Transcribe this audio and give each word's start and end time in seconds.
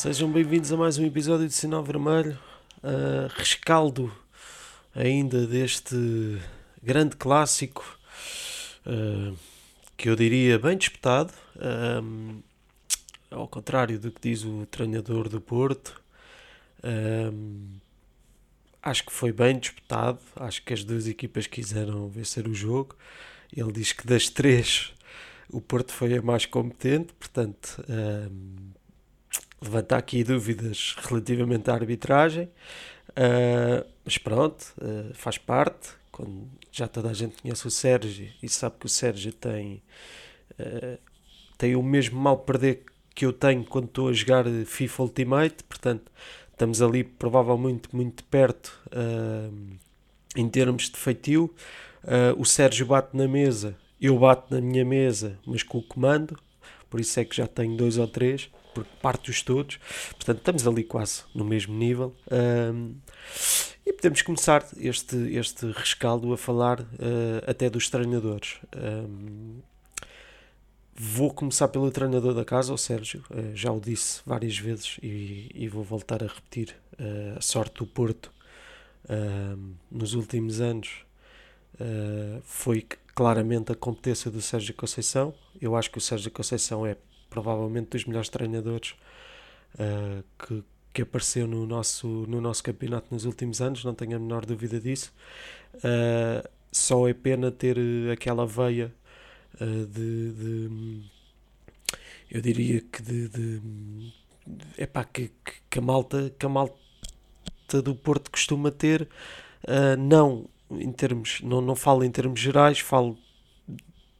Sejam 0.00 0.32
bem-vindos 0.32 0.72
a 0.72 0.78
mais 0.78 0.96
um 0.96 1.04
episódio 1.04 1.46
de 1.46 1.52
Sinal 1.52 1.84
Vermelho. 1.84 2.38
Uh, 2.78 3.28
rescaldo 3.36 4.10
ainda 4.94 5.46
deste 5.46 6.40
grande 6.82 7.16
clássico 7.16 7.84
uh, 8.86 9.36
que 9.98 10.08
eu 10.08 10.16
diria 10.16 10.58
bem 10.58 10.78
disputado. 10.78 11.34
Um, 12.02 12.40
ao 13.30 13.46
contrário 13.46 14.00
do 14.00 14.10
que 14.10 14.22
diz 14.22 14.42
o 14.42 14.64
treinador 14.70 15.28
do 15.28 15.38
Porto, 15.38 16.00
um, 16.82 17.68
acho 18.82 19.04
que 19.04 19.12
foi 19.12 19.32
bem 19.32 19.58
disputado. 19.58 20.18
Acho 20.36 20.62
que 20.62 20.72
as 20.72 20.82
duas 20.82 21.06
equipas 21.06 21.46
quiseram 21.46 22.08
vencer 22.08 22.48
o 22.48 22.54
jogo. 22.54 22.96
Ele 23.54 23.70
diz 23.70 23.92
que 23.92 24.06
das 24.06 24.30
três 24.30 24.94
o 25.50 25.60
Porto 25.60 25.92
foi 25.92 26.16
a 26.16 26.22
mais 26.22 26.46
competente, 26.46 27.12
portanto, 27.12 27.84
um, 27.86 28.70
levanta 29.62 29.96
aqui 29.96 30.24
dúvidas 30.24 30.96
relativamente 30.98 31.70
à 31.70 31.74
arbitragem, 31.74 32.44
uh, 33.10 33.86
mas 34.04 34.18
pronto, 34.18 34.62
uh, 34.78 35.14
faz 35.14 35.38
parte. 35.38 35.90
Quando 36.10 36.48
já 36.72 36.86
toda 36.86 37.10
a 37.10 37.12
gente 37.12 37.40
conhece 37.40 37.66
o 37.66 37.70
Sérgio 37.70 38.28
e 38.42 38.48
sabe 38.48 38.76
que 38.78 38.86
o 38.86 38.88
Sérgio 38.88 39.32
tem, 39.32 39.82
uh, 40.58 40.98
tem 41.56 41.76
o 41.76 41.82
mesmo 41.82 42.20
mal 42.20 42.38
perder 42.38 42.84
que 43.14 43.26
eu 43.26 43.32
tenho 43.32 43.64
quando 43.64 43.86
estou 43.86 44.08
a 44.08 44.12
jogar 44.12 44.44
FIFA 44.66 45.02
Ultimate, 45.02 45.64
portanto, 45.64 46.10
estamos 46.52 46.80
ali 46.80 47.04
provavelmente 47.04 47.88
muito 47.92 48.22
perto 48.24 48.80
em 50.36 50.48
termos 50.48 50.88
de 50.88 50.96
feitio. 50.96 51.52
o 52.38 52.44
Sérgio 52.44 52.86
bate 52.86 53.16
na 53.16 53.26
mesa 53.26 53.76
eu 54.00 54.18
bato 54.18 54.52
na 54.54 54.60
minha 54.60 54.84
mesa, 54.84 55.38
mas 55.46 55.62
com 55.62 55.78
o 55.78 55.82
comando, 55.82 56.38
por 56.88 56.98
isso 56.98 57.20
é 57.20 57.24
que 57.24 57.36
já 57.36 57.46
tenho 57.46 57.76
dois 57.76 57.98
ou 57.98 58.08
três, 58.08 58.50
porque 58.74 58.90
parto-os 59.00 59.42
todos, 59.42 59.78
portanto 60.10 60.38
estamos 60.38 60.66
ali 60.66 60.84
quase 60.84 61.22
no 61.34 61.44
mesmo 61.44 61.74
nível. 61.74 62.14
Um, 62.30 62.94
e 63.84 63.92
podemos 63.92 64.22
começar 64.22 64.64
este, 64.76 65.16
este 65.34 65.66
rescaldo 65.72 66.32
a 66.32 66.38
falar 66.38 66.80
uh, 66.80 66.86
até 67.44 67.68
dos 67.68 67.88
treinadores. 67.88 68.58
Um, 68.76 69.58
vou 70.94 71.32
começar 71.32 71.66
pelo 71.68 71.90
treinador 71.90 72.34
da 72.34 72.44
casa, 72.44 72.72
o 72.72 72.78
Sérgio, 72.78 73.24
uh, 73.30 73.56
já 73.56 73.72
o 73.72 73.80
disse 73.80 74.20
várias 74.24 74.56
vezes 74.56 74.98
e, 75.02 75.50
e 75.54 75.68
vou 75.68 75.82
voltar 75.82 76.22
a 76.22 76.26
repetir 76.26 76.76
uh, 77.00 77.38
a 77.38 77.40
sorte 77.40 77.78
do 77.78 77.86
Porto 77.86 78.32
nos 79.90 80.14
últimos 80.14 80.60
anos 80.60 81.04
foi 82.44 82.86
claramente 83.12 83.72
a 83.72 83.74
competência 83.74 84.30
do 84.30 84.40
Sérgio 84.40 84.72
Conceição. 84.74 85.34
Eu 85.60 85.74
acho 85.74 85.90
que 85.90 85.98
o 85.98 86.00
Sérgio 86.00 86.30
Conceição 86.30 86.86
é 86.86 86.96
provavelmente 87.30 87.90
dos 87.90 88.04
melhores 88.04 88.28
treinadores 88.28 88.94
uh, 89.76 90.22
que, 90.38 90.62
que 90.92 91.02
apareceu 91.02 91.46
no 91.46 91.64
nosso, 91.66 92.06
no 92.28 92.40
nosso 92.40 92.62
campeonato 92.62 93.06
nos 93.10 93.24
últimos 93.24 93.62
anos, 93.62 93.84
não 93.84 93.94
tenho 93.94 94.16
a 94.16 94.18
menor 94.18 94.44
dúvida 94.44 94.80
disso. 94.80 95.14
Uh, 95.76 96.46
só 96.72 97.08
é 97.08 97.14
pena 97.14 97.50
ter 97.50 97.78
aquela 98.12 98.44
veia 98.44 98.92
uh, 99.60 99.86
de, 99.86 100.32
de, 100.32 101.02
Eu 102.30 102.40
diria 102.40 102.80
que 102.80 103.02
de. 103.02 103.28
de 103.28 104.12
epá, 104.76 105.04
que, 105.04 105.30
que, 105.70 105.78
a 105.78 105.82
malta, 105.82 106.32
que 106.36 106.44
a 106.44 106.48
malta 106.48 106.74
do 107.82 107.94
Porto 107.94 108.30
costuma 108.30 108.70
ter, 108.72 109.08
não 109.96 110.48
em 110.70 110.90
termos, 110.92 111.40
não, 111.42 111.60
não 111.60 111.76
falo 111.76 112.04
em 112.04 112.10
termos 112.10 112.40
gerais, 112.40 112.80
falo 112.80 113.16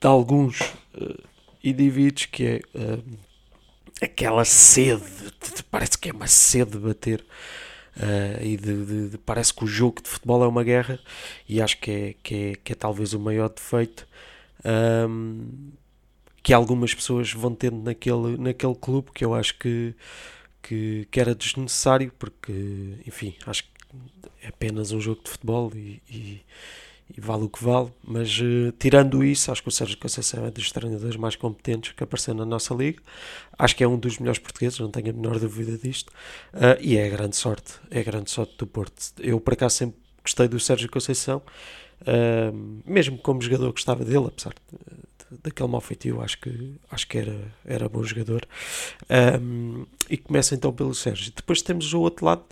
de 0.00 0.06
alguns 0.06 0.60
uh, 0.94 1.22
indivíduos 1.62 2.26
que 2.26 2.44
é 2.44 2.60
uh, 2.75 3.19
aquela 4.03 4.44
sede, 4.44 5.04
de, 5.04 5.62
parece 5.65 5.98
que 5.98 6.09
é 6.09 6.12
uma 6.12 6.26
sede 6.26 6.72
de 6.72 6.78
bater. 6.78 7.25
Uh, 7.97 8.43
e 8.43 8.56
de, 8.56 8.87
de, 8.87 9.09
de, 9.10 9.19
parece 9.19 9.53
que 9.53 9.65
o 9.65 9.66
jogo 9.66 10.00
de 10.00 10.09
futebol 10.09 10.44
é 10.44 10.47
uma 10.47 10.62
guerra 10.62 10.99
e 11.49 11.60
acho 11.60 11.76
que 11.78 11.91
é, 11.91 12.15
que 12.22 12.34
é, 12.34 12.54
que 12.54 12.72
é 12.72 12.75
talvez 12.75 13.12
o 13.12 13.19
maior 13.19 13.49
defeito 13.49 14.06
um, 14.65 15.72
que 16.41 16.54
algumas 16.54 16.94
pessoas 16.94 17.32
vão 17.32 17.53
tendo 17.53 17.82
naquele, 17.82 18.37
naquele 18.38 18.76
clube 18.76 19.10
que 19.12 19.25
eu 19.25 19.34
acho 19.34 19.59
que, 19.59 19.94
que, 20.62 21.09
que 21.10 21.20
era 21.20 21.34
desnecessário 21.34 22.12
porque 22.16 22.97
enfim, 23.06 23.34
acho 23.44 23.65
que 23.65 23.70
é 24.43 24.49
apenas 24.49 24.93
um 24.93 25.00
jogo 25.00 25.22
de 25.25 25.31
futebol 25.31 25.72
e, 25.75 26.00
e, 26.09 26.43
e 27.16 27.21
vale 27.21 27.44
o 27.44 27.48
que 27.48 27.62
vale, 27.62 27.91
mas 28.04 28.38
uh, 28.41 28.72
tirando 28.78 29.25
isso, 29.25 29.50
acho 29.50 29.62
que 29.62 29.69
o 29.69 29.72
Sérgio 29.72 29.98
Conceição 29.98 30.44
é 30.47 30.50
dos 30.50 30.71
treinadores 30.71 31.16
mais 31.16 31.37
competentes 31.37 31.93
que 31.93 32.04
apareceu 32.04 32.34
na 32.34 32.44
nossa 32.44 32.75
liga. 32.75 33.00
Acho 33.59 33.75
que 33.75 33.82
é 33.82 33.88
um 33.88 33.98
dos 33.98 34.19
melhores 34.19 34.38
portugueses, 34.38 34.78
não 34.78 34.91
tenho 34.91 35.10
a 35.10 35.12
menor 35.12 35.38
dúvida 35.38 35.76
disto. 35.76 36.10
Uh, 36.54 36.78
e 36.81 36.97
é 36.97 37.09
grande 37.09 37.37
sorte, 37.37 37.75
é 37.91 38.03
grande 38.03 38.31
sorte 38.31 38.56
do 38.56 38.66
Porto. 38.66 38.94
Eu, 39.19 39.41
por 39.41 39.54
acaso, 39.54 39.76
sempre 39.76 39.97
gostei 40.22 40.49
do 40.49 40.60
Sérgio 40.60 40.91
Conceição, 40.91 41.43
uh, 42.03 42.82
mesmo 42.87 43.19
como 43.19 43.43
jogador 43.43 43.72
gostava 43.72 44.04
dele, 44.04 44.26
apesar 44.26 44.54
de, 44.54 45.38
daquele 45.43 45.69
mal 45.69 45.81
feitio, 45.81 46.20
acho 46.20 46.41
que, 46.41 46.76
acho 46.91 47.06
que 47.09 47.19
era, 47.19 47.37
era 47.65 47.88
bom 47.88 48.03
jogador. 48.03 48.47
Um, 49.41 49.84
e 50.09 50.16
começa 50.16 50.54
então 50.54 50.72
pelo 50.72 50.94
Sérgio. 50.94 51.32
Depois 51.34 51.62
temos 51.62 51.93
o 51.93 52.00
outro 52.00 52.26
lado 52.26 52.44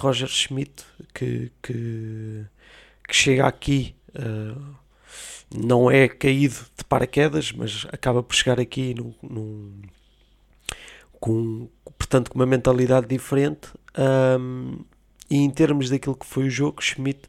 Roger 0.00 0.28
Schmidt, 0.28 0.84
que, 1.12 1.52
que, 1.62 2.46
que 3.06 3.14
chega 3.14 3.46
aqui, 3.46 3.94
uh, 4.10 4.76
não 5.54 5.90
é 5.90 6.08
caído 6.08 6.56
de 6.76 6.84
paraquedas, 6.84 7.52
mas 7.52 7.86
acaba 7.92 8.22
por 8.22 8.34
chegar 8.34 8.58
aqui 8.58 8.94
num, 8.94 9.14
num 9.22 9.82
com, 11.20 11.68
portanto, 11.98 12.30
com 12.30 12.38
uma 12.38 12.46
mentalidade 12.46 13.06
diferente. 13.06 13.68
Um, 14.38 14.84
e 15.30 15.36
em 15.36 15.50
termos 15.50 15.88
daquilo 15.90 16.16
que 16.16 16.26
foi 16.26 16.44
o 16.44 16.50
jogo, 16.50 16.82
Schmidt 16.82 17.22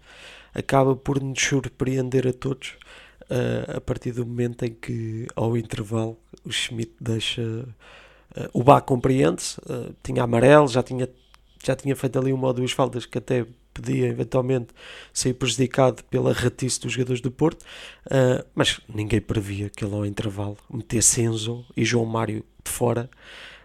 acaba 0.53 0.95
por 0.95 1.21
nos 1.21 1.41
surpreender 1.41 2.27
a 2.27 2.33
todos 2.33 2.75
uh, 3.23 3.77
a 3.77 3.81
partir 3.81 4.11
do 4.11 4.25
momento 4.25 4.65
em 4.65 4.73
que, 4.73 5.27
ao 5.35 5.55
intervalo, 5.55 6.17
o 6.43 6.51
Schmidt 6.51 6.93
deixa. 6.99 7.41
Uh, 7.41 8.49
o 8.53 8.63
Bá 8.63 8.81
compreende-se, 8.81 9.59
tinha 10.03 10.23
amarelo, 10.23 10.67
já 10.67 10.83
tinha 10.83 11.09
já 11.63 11.75
tinha 11.75 11.95
feito 11.95 12.17
ali 12.19 12.31
uma 12.31 12.47
ou 12.47 12.53
duas 12.53 12.71
faltas 12.71 13.05
que 13.05 13.17
até 13.17 13.45
podia 13.77 14.07
eventualmente 14.07 14.67
ser 15.13 15.33
prejudicado 15.35 16.03
pela 16.05 16.33
ratice 16.33 16.81
dos 16.81 16.91
jogadores 16.91 17.21
do 17.21 17.29
Porto, 17.29 17.61
uh, 18.07 18.43
mas 18.55 18.81
ninguém 18.93 19.21
previa 19.21 19.69
que 19.69 19.85
ele 19.85 19.93
ao 19.93 20.05
intervalo 20.05 20.57
metesse 20.69 21.21
Enzo 21.21 21.63
e 21.75 21.85
João 21.85 22.05
Mário 22.05 22.43
de 22.63 22.71
fora, 22.71 23.09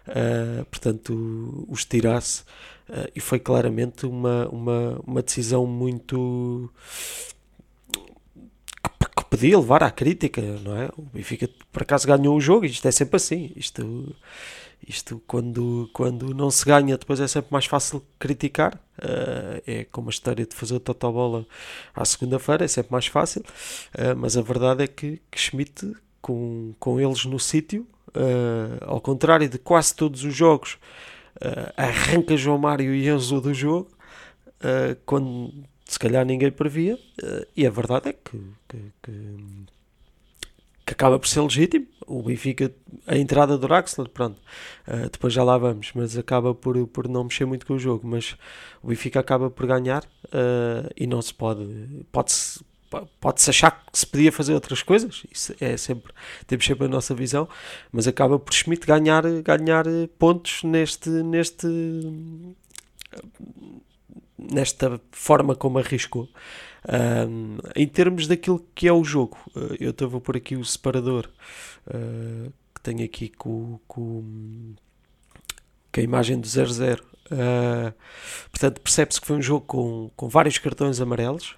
uh, 0.07 0.65
portanto 0.65 1.65
os 1.67 1.83
tirasse, 1.83 2.43
uh, 2.89 3.09
e 3.15 3.19
foi 3.19 3.39
claramente 3.39 4.05
uma, 4.05 4.47
uma, 4.49 5.01
uma 5.05 5.21
decisão 5.23 5.65
muito 5.65 6.69
que 9.15 9.25
podia 9.25 9.57
levar 9.57 9.83
à 9.83 9.91
crítica, 9.91 10.41
não 10.41 10.77
é? 10.77 10.89
O 10.97 11.01
Benfica 11.01 11.49
por 11.71 11.81
acaso 11.81 12.07
ganhou 12.07 12.35
o 12.35 12.41
jogo, 12.41 12.65
isto 12.65 12.87
é 12.87 12.91
sempre 12.91 13.17
assim, 13.17 13.51
isto 13.55 14.15
isto, 14.87 15.21
quando, 15.27 15.89
quando 15.93 16.33
não 16.33 16.51
se 16.51 16.65
ganha, 16.65 16.97
depois 16.97 17.19
é 17.19 17.27
sempre 17.27 17.51
mais 17.51 17.65
fácil 17.65 18.03
criticar. 18.19 18.75
Uh, 18.97 19.61
é 19.65 19.83
como 19.85 20.09
a 20.09 20.11
história 20.11 20.45
de 20.45 20.55
fazer 20.55 20.75
o 20.75 20.79
totobola 20.79 21.45
à 21.95 22.05
segunda-feira, 22.05 22.65
é 22.65 22.67
sempre 22.67 22.91
mais 22.91 23.07
fácil. 23.07 23.41
Uh, 23.93 24.15
mas 24.17 24.37
a 24.37 24.41
verdade 24.41 24.83
é 24.83 24.87
que, 24.87 25.21
que 25.31 25.39
Schmidt, 25.39 25.95
com, 26.21 26.73
com 26.79 26.99
eles 26.99 27.25
no 27.25 27.39
sítio, 27.39 27.87
uh, 28.09 28.83
ao 28.85 29.01
contrário 29.01 29.47
de 29.47 29.57
quase 29.57 29.95
todos 29.95 30.23
os 30.23 30.35
jogos, 30.35 30.77
arranca 31.75 32.37
João 32.37 32.57
Mário 32.57 32.93
e 32.93 33.09
Enzo 33.09 33.41
do 33.41 33.53
jogo, 33.53 33.89
quando 35.05 35.51
se 35.83 35.99
calhar 35.99 36.23
ninguém 36.23 36.51
previa. 36.51 36.97
e 37.57 37.67
a 37.67 37.69
verdade 37.69 38.09
é 38.09 38.13
que, 38.13 38.39
que, 38.69 38.77
que 39.01 39.11
que 40.85 40.93
acaba 40.93 41.19
por 41.19 41.27
ser 41.27 41.41
legítimo. 41.41 41.87
O 42.05 42.21
Benfica, 42.21 42.71
a 43.07 43.17
entrada 43.17 43.57
do 43.57 43.67
Draxler, 43.67 44.09
pronto, 44.09 44.37
uh, 44.87 45.09
depois 45.09 45.33
já 45.33 45.43
lá 45.43 45.57
vamos, 45.57 45.91
mas 45.95 46.17
acaba 46.17 46.53
por, 46.53 46.85
por 46.87 47.07
não 47.07 47.23
mexer 47.23 47.45
muito 47.45 47.65
com 47.65 47.75
o 47.75 47.79
jogo. 47.79 48.05
Mas 48.07 48.35
o 48.81 48.87
Benfica 48.87 49.19
acaba 49.19 49.49
por 49.49 49.65
ganhar 49.65 50.03
uh, 50.03 50.89
e 50.97 51.07
não 51.07 51.21
se 51.21 51.33
pode, 51.33 52.05
pode-se 52.11 52.59
pode-se 53.19 53.49
achar 53.49 53.71
que 53.71 53.97
se 53.97 54.05
podia 54.05 54.31
fazer 54.31 54.53
outras 54.53 54.83
coisas, 54.83 55.23
isso 55.31 55.55
é 55.59 55.75
sempre, 55.77 56.13
temos 56.45 56.63
sempre 56.63 56.85
a 56.85 56.87
nossa 56.87 57.15
visão, 57.15 57.49
mas 57.91 58.07
acaba 58.07 58.37
por 58.37 58.53
Schmidt 58.53 58.85
ganhar, 58.85 59.23
ganhar 59.41 59.85
pontos 60.19 60.61
neste, 60.63 61.09
neste, 61.09 61.67
nesta 64.51 64.99
forma 65.11 65.55
como 65.55 65.79
arriscou. 65.79 66.29
Um, 66.85 67.57
em 67.75 67.87
termos 67.87 68.27
daquilo 68.27 68.65
que 68.75 68.87
é 68.87 68.93
o 68.93 69.03
jogo, 69.03 69.37
uh, 69.55 69.75
eu 69.79 69.91
estava 69.91 70.19
por 70.19 70.35
aqui 70.35 70.55
o 70.55 70.65
separador 70.65 71.29
uh, 71.87 72.51
que 72.75 72.81
tenho 72.81 73.05
aqui 73.05 73.29
com, 73.29 73.79
com, 73.87 74.75
com, 75.91 75.99
a 75.99 76.03
imagem 76.03 76.39
do 76.39 76.47
0-0. 76.47 76.99
Uh, 76.99 77.93
portanto, 78.51 78.81
percebe-se 78.81 79.21
que 79.21 79.27
foi 79.27 79.37
um 79.37 79.41
jogo 79.41 79.65
com, 79.65 80.11
com 80.15 80.27
vários 80.27 80.57
cartões 80.57 80.99
amarelos. 80.99 81.55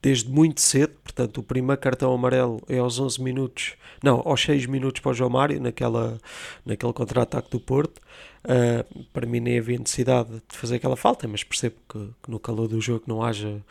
desde 0.00 0.30
muito 0.30 0.60
cedo, 0.60 0.94
portanto 1.02 1.38
o 1.38 1.42
primeiro 1.42 1.80
cartão 1.80 2.12
amarelo 2.14 2.62
é 2.68 2.78
aos 2.78 3.00
11 3.00 3.20
minutos, 3.20 3.74
não, 4.00 4.22
aos 4.24 4.40
6 4.42 4.66
minutos 4.66 5.00
para 5.00 5.10
o 5.10 5.14
João 5.14 5.30
Mário, 5.30 5.60
naquela, 5.60 6.20
naquele 6.64 6.92
contra-ataque 6.92 7.50
do 7.50 7.58
Porto. 7.58 8.00
Uh, 8.44 9.04
para 9.12 9.26
mim 9.26 9.40
nem 9.40 9.58
havia 9.58 9.78
necessidade 9.78 10.30
de 10.48 10.56
fazer 10.56 10.76
aquela 10.76 10.96
falta, 10.96 11.26
mas 11.26 11.42
percebo 11.42 11.76
que, 11.88 11.98
que, 12.22 12.30
no 12.30 12.38
calor 12.38 12.68
do 12.68 12.80
jogo 12.80 13.04
não 13.06 13.22
haja, 13.22 13.62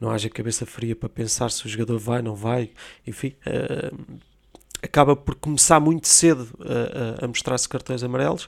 não 0.00 0.10
haja 0.10 0.28
cabeça 0.30 0.64
fria 0.64 0.96
para 0.96 1.08
pensar 1.08 1.50
se 1.50 1.66
o 1.66 1.68
jogador 1.68 1.98
vai, 1.98 2.22
não 2.22 2.34
vai, 2.34 2.70
enfim. 3.06 3.34
Uh, 3.46 4.18
acaba 4.82 5.16
por 5.16 5.34
começar 5.34 5.80
muito 5.80 6.06
cedo 6.06 6.48
a, 6.60 7.24
a 7.24 7.28
mostrar-se 7.28 7.68
cartões 7.68 8.02
amarelos. 8.02 8.44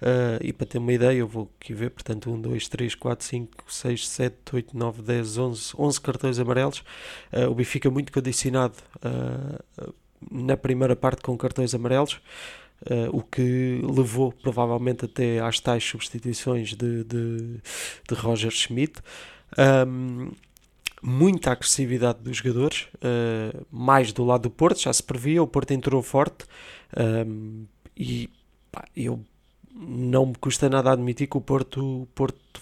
Uh, 0.00 0.38
e 0.42 0.52
para 0.52 0.66
ter 0.66 0.78
uma 0.78 0.92
ideia 0.92 1.18
eu 1.18 1.26
vou 1.26 1.50
aqui 1.60 1.72
ver, 1.72 1.90
portanto 1.90 2.30
1, 2.30 2.40
2, 2.40 2.68
3, 2.68 2.94
4, 2.94 3.26
5, 3.26 3.64
6, 3.72 4.08
7, 4.08 4.36
8, 4.52 4.76
9, 4.76 5.02
10, 5.02 5.38
11 5.38 5.72
11 5.78 6.00
cartões 6.00 6.38
amarelos. 6.38 6.80
Uh, 7.32 7.50
o 7.50 7.54
Benfica 7.54 7.90
muito 7.90 8.12
condicionado 8.12 8.74
uh, 8.96 9.94
na 10.30 10.56
primeira 10.56 10.96
parte 10.96 11.22
com 11.22 11.36
cartões 11.36 11.74
amarelos 11.74 12.20
o 13.12 13.22
que 13.22 13.80
levou 13.82 14.32
provavelmente 14.32 15.04
até 15.04 15.40
às 15.40 15.58
tais 15.58 15.82
substituições 15.82 16.74
de, 16.74 17.04
de, 17.04 17.60
de 18.08 18.14
Roger 18.14 18.50
Schmidt 18.50 19.02
um, 19.86 20.30
muita 21.02 21.52
agressividade 21.52 22.20
dos 22.20 22.38
jogadores, 22.38 22.88
uh, 22.96 23.66
mais 23.70 24.12
do 24.12 24.24
lado 24.24 24.42
do 24.42 24.50
Porto, 24.50 24.80
já 24.80 24.92
se 24.92 25.02
previa, 25.02 25.42
o 25.42 25.46
Porto 25.46 25.70
entrou 25.70 26.02
forte 26.02 26.44
um, 27.26 27.64
e 27.96 28.28
pá, 28.70 28.84
eu 28.96 29.24
não 29.74 30.26
me 30.26 30.34
custa 30.34 30.68
nada 30.68 30.92
admitir 30.92 31.28
que 31.28 31.36
o 31.36 31.40
Porto, 31.40 32.02
o 32.02 32.06
Porto 32.14 32.60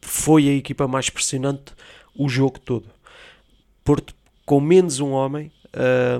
foi 0.00 0.48
a 0.48 0.52
equipa 0.52 0.86
mais 0.86 1.10
pressionante 1.10 1.72
o 2.14 2.28
jogo 2.28 2.58
todo. 2.58 2.88
Porto 3.84 4.14
com 4.46 4.60
menos 4.60 5.00
um 5.00 5.10
homem, 5.10 5.52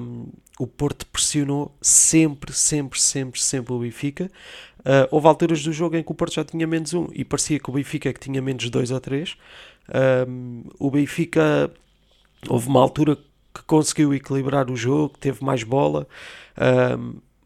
um, 0.01 0.27
o 0.59 0.67
Porto 0.67 1.07
pressionou 1.07 1.75
sempre, 1.81 2.53
sempre, 2.53 3.01
sempre, 3.01 3.41
sempre 3.41 3.73
o 3.73 3.79
Benfica. 3.79 4.31
Uh, 4.81 5.09
houve 5.11 5.27
alturas 5.27 5.63
do 5.63 5.73
jogo 5.73 5.97
em 5.97 6.03
que 6.03 6.11
o 6.11 6.15
Porto 6.15 6.35
já 6.35 6.45
tinha 6.45 6.67
menos 6.67 6.95
um 6.95 7.09
e 7.13 7.25
parecia 7.25 7.59
que 7.59 7.71
o 7.71 7.73
Benfica 7.73 8.09
é 8.09 8.13
que 8.13 8.21
tinha 8.21 8.43
menos 8.43 8.69
dois 8.71 8.91
ou 8.91 9.01
três. 9.01 9.37
O 10.79 10.91
Benfica 10.91 11.71
houve 12.47 12.69
uma 12.69 12.81
altura 12.81 13.17
que 13.17 13.63
conseguiu 13.67 14.13
equilibrar 14.13 14.71
o 14.71 14.77
jogo, 14.77 15.17
teve 15.19 15.43
mais 15.43 15.63
bola, 15.63 16.07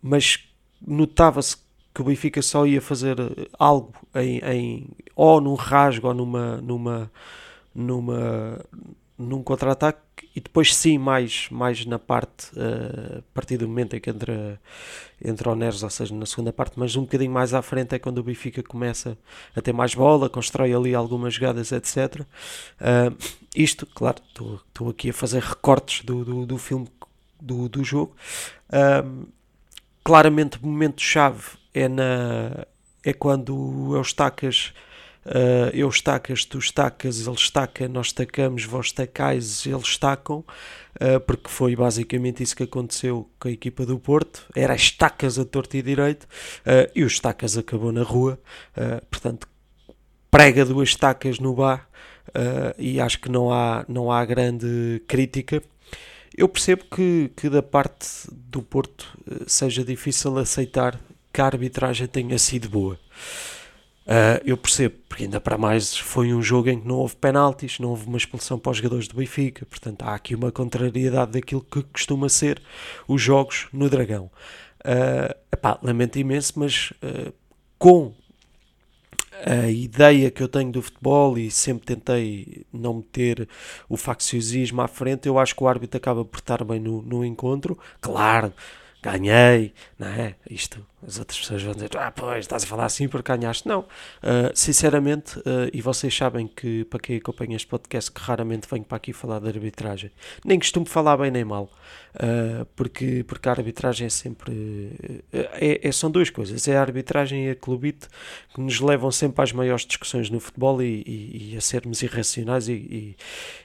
mas 0.03 0.41
notava-se 0.85 1.57
que 1.95 2.01
o 2.01 2.05
Benfica 2.05 2.43
só 2.43 2.67
ia 2.67 2.81
fazer 2.81 3.17
algo 3.59 3.93
em, 4.15 4.39
em 4.39 4.89
ou 5.15 5.41
num 5.41 5.55
rasgo 5.55 6.09
ou 6.09 6.15
numa 6.15 6.57
numa 6.57 7.11
numa 7.75 8.61
num 9.19 9.43
contra-ataque 9.43 10.01
e 10.35 10.41
depois 10.41 10.75
sim 10.75 10.97
mais, 10.99 11.49
mais 11.51 11.85
na 11.85 11.99
parte 11.99 12.49
uh, 12.55 13.19
a 13.19 13.23
partir 13.35 13.59
do 13.59 13.69
momento 13.69 13.95
em 13.95 14.01
que 14.01 14.09
entra, 14.09 14.61
entra 15.23 15.51
o 15.51 15.55
Neres, 15.55 15.83
ou 15.83 15.91
seja, 15.91 16.15
na 16.15 16.25
segunda 16.25 16.53
parte, 16.53 16.79
mas 16.79 16.97
um 16.97 17.03
bocadinho 17.03 17.31
mais 17.31 17.53
à 17.53 17.61
frente 17.61 17.95
é 17.95 17.99
quando 17.99 18.19
o 18.19 18.23
Benfica 18.23 18.63
começa 18.63 19.17
a 19.55 19.61
ter 19.61 19.73
mais 19.73 19.95
bola, 19.95 20.31
constrói 20.31 20.75
ali 20.75 20.95
algumas 20.95 21.35
jogadas, 21.35 21.71
etc. 21.71 22.21
Uh, 22.21 22.27
eh, 22.81 23.13
isto, 23.55 23.87
claro, 23.87 24.19
estou 24.29 24.89
aqui 24.89 25.11
a 25.11 25.13
fazer 25.13 25.43
recortes 25.43 26.05
do, 26.05 26.25
do, 26.25 26.47
do 26.47 26.59
filme 26.59 26.89
do, 27.41 27.69
do 27.69 27.85
jogo. 27.85 28.17
Uh, 28.69 29.27
claramente 30.03 30.59
o 30.63 30.67
momento-chave 30.67 31.43
é, 31.75 31.89
na, 31.89 32.67
é 33.05 33.13
quando 33.13 33.55
o 33.55 33.97
Eustacas 33.97 34.73
Uh, 35.25 35.71
eu 35.73 35.89
estacas, 35.89 36.45
tu 36.45 36.59
estacas, 36.59 37.25
ele 37.27 37.37
estaca, 37.37 37.89
nós 37.89 38.09
estacamos, 38.09 38.65
vós 38.65 38.87
estacais, 38.87 39.65
eles 39.65 39.87
estacam, 39.87 40.45
uh, 41.01 41.21
porque 41.27 41.49
foi 41.49 41.77
basicamente 41.77 42.43
isso 42.43 42.57
que 42.57 42.65
aconteceu 42.65 43.31
com 43.39 43.47
a 43.47 43.53
equipa 43.53 43.87
do 43.87 43.99
Porto. 43.99 44.45
Era 44.55 44.75
estacas 44.75 45.39
a 45.39 45.45
torto 45.45 45.77
e 45.77 45.83
direito 45.83 46.25
uh, 46.25 46.91
e 46.95 47.05
o 47.05 47.07
estacas 47.07 47.57
acabou 47.57 47.93
na 47.93 48.03
rua. 48.03 48.39
portanto, 49.11 49.49
prega 50.31 50.65
duas 50.65 50.89
estacas 50.89 51.39
no 51.39 51.55
bar 51.55 51.89
e 52.79 53.01
acho 53.01 53.21
que 53.21 53.29
não 53.29 53.53
há, 53.53 53.85
não 53.89 54.11
há 54.11 54.25
grande 54.25 55.03
crítica. 55.07 55.63
Eu 56.37 56.49
percebo 56.49 56.85
que, 56.85 57.31
que 57.37 57.49
da 57.51 57.63
parte 57.63 58.09
do 58.33 58.63
Porto 58.63 59.07
seja 59.47 59.85
difícil 59.85 60.37
aceitar 60.39 60.99
que 61.33 61.41
a 61.41 61.47
arbitragem 61.47 62.07
tenha 62.07 62.39
sido 62.39 62.69
boa. 62.69 62.99
Uh, 64.05 64.43
eu 64.45 64.57
percebo, 64.57 64.97
porque 65.09 65.25
ainda 65.25 65.41
para 65.41 65.57
mais 65.57 65.97
foi 65.97 66.35
um 66.35 66.43
jogo 66.43 66.69
em 66.69 66.81
que 66.81 66.89
não 66.89 66.97
houve 66.97 67.15
penaltis, 67.15 67.79
não 67.79 67.91
houve 67.91 68.07
uma 68.07 68.19
expulsão 68.19 68.59
para 68.59 68.71
os 68.71 68.79
jogadores 68.79 69.07
do 69.07 69.15
Benfica, 69.15 69.65
portanto 69.65 70.03
há 70.03 70.15
aqui 70.15 70.35
uma 70.35 70.51
contrariedade 70.51 71.33
daquilo 71.33 71.61
que 71.61 71.83
costuma 71.85 72.29
ser 72.29 72.61
os 73.07 73.23
jogos 73.23 73.69
no 73.73 73.89
Dragão. 73.89 74.29
Uh, 74.81 75.33
epá, 75.53 75.79
lamento 75.81 76.19
imenso, 76.19 76.55
mas 76.57 76.93
uh, 77.03 77.33
com 77.79 78.13
a 79.45 79.69
ideia 79.69 80.31
que 80.31 80.43
eu 80.43 80.49
tenho 80.49 80.71
do 80.71 80.83
futebol 80.83 81.39
e 81.39 81.51
sempre 81.51 81.87
tentei 81.87 82.65
não 82.73 82.95
meter 82.95 83.49
o 83.89 83.97
facciosismo 83.97 84.81
à 84.83 84.89
frente, 84.89 85.27
eu 85.27 85.39
acho 85.39 85.55
que 85.55 85.63
o 85.63 85.69
árbitro 85.69 85.97
acaba 85.97 86.25
por 86.25 86.39
estar 86.39 86.63
bem 86.65 86.79
no, 86.79 87.03
no 87.03 87.25
encontro. 87.25 87.79
Claro, 88.01 88.53
ganhei, 89.03 89.75
não 89.99 90.07
é? 90.07 90.37
Isto, 90.49 90.87
as 91.07 91.19
outras 91.19 91.41
pessoas 91.41 91.63
vão 91.63 91.75
dizer, 91.75 91.91
ah, 91.97 92.13
pois, 92.13 92.39
estás 92.39 92.63
a 92.63 92.67
falar 92.67 92.85
assim 92.85 93.09
porque 93.09 93.37
ganhaste. 93.37 93.67
Não, 93.67 93.81
uh, 93.81 93.87
sinceramente, 94.55 95.39
uh, 95.41 95.69
e 95.73 95.83
vocês 95.83 96.17
sabem 96.17 96.47
que, 96.47 96.85
para 96.85 97.01
quem 97.01 97.17
acompanha 97.17 97.57
este 97.57 97.67
podcast, 97.67 98.13
que 98.13 98.21
raramente 98.21 98.69
venho 98.71 98.85
para 98.85 98.97
aqui 98.97 99.13
falar 99.13 99.41
de 99.41 99.49
arbitragem, 99.49 100.13
nem 100.45 100.59
costumo 100.59 100.87
falar 100.87 101.17
bem 101.17 101.33
nem 101.33 101.45
mal, 101.45 101.69
uh, 102.15 102.65
porque, 102.77 103.25
porque 103.27 103.49
a 103.49 103.53
arbitragem 103.53 104.07
é 104.07 104.11
sempre. 104.11 105.23
É, 105.33 105.89
é, 105.89 105.93
são 105.93 106.09
duas 106.09 106.31
coisas, 106.31 106.69
é 106.69 106.77
a 106.77 106.81
arbitragem 106.81 107.47
e 107.49 107.51
a 107.51 107.57
clubite 107.57 108.07
que 108.55 108.61
nos 108.61 108.81
levam 108.81 109.11
sempre 109.11 109.43
às 109.43 109.53
maiores 109.53 109.85
discussões 109.85 110.31
no 110.31 110.39
futebol 110.39 110.81
e, 110.81 111.03
e, 111.05 111.53
e 111.53 111.57
a 111.57 111.61
sermos 111.61 112.03
irracionais 112.03 112.69
e, 112.69 113.17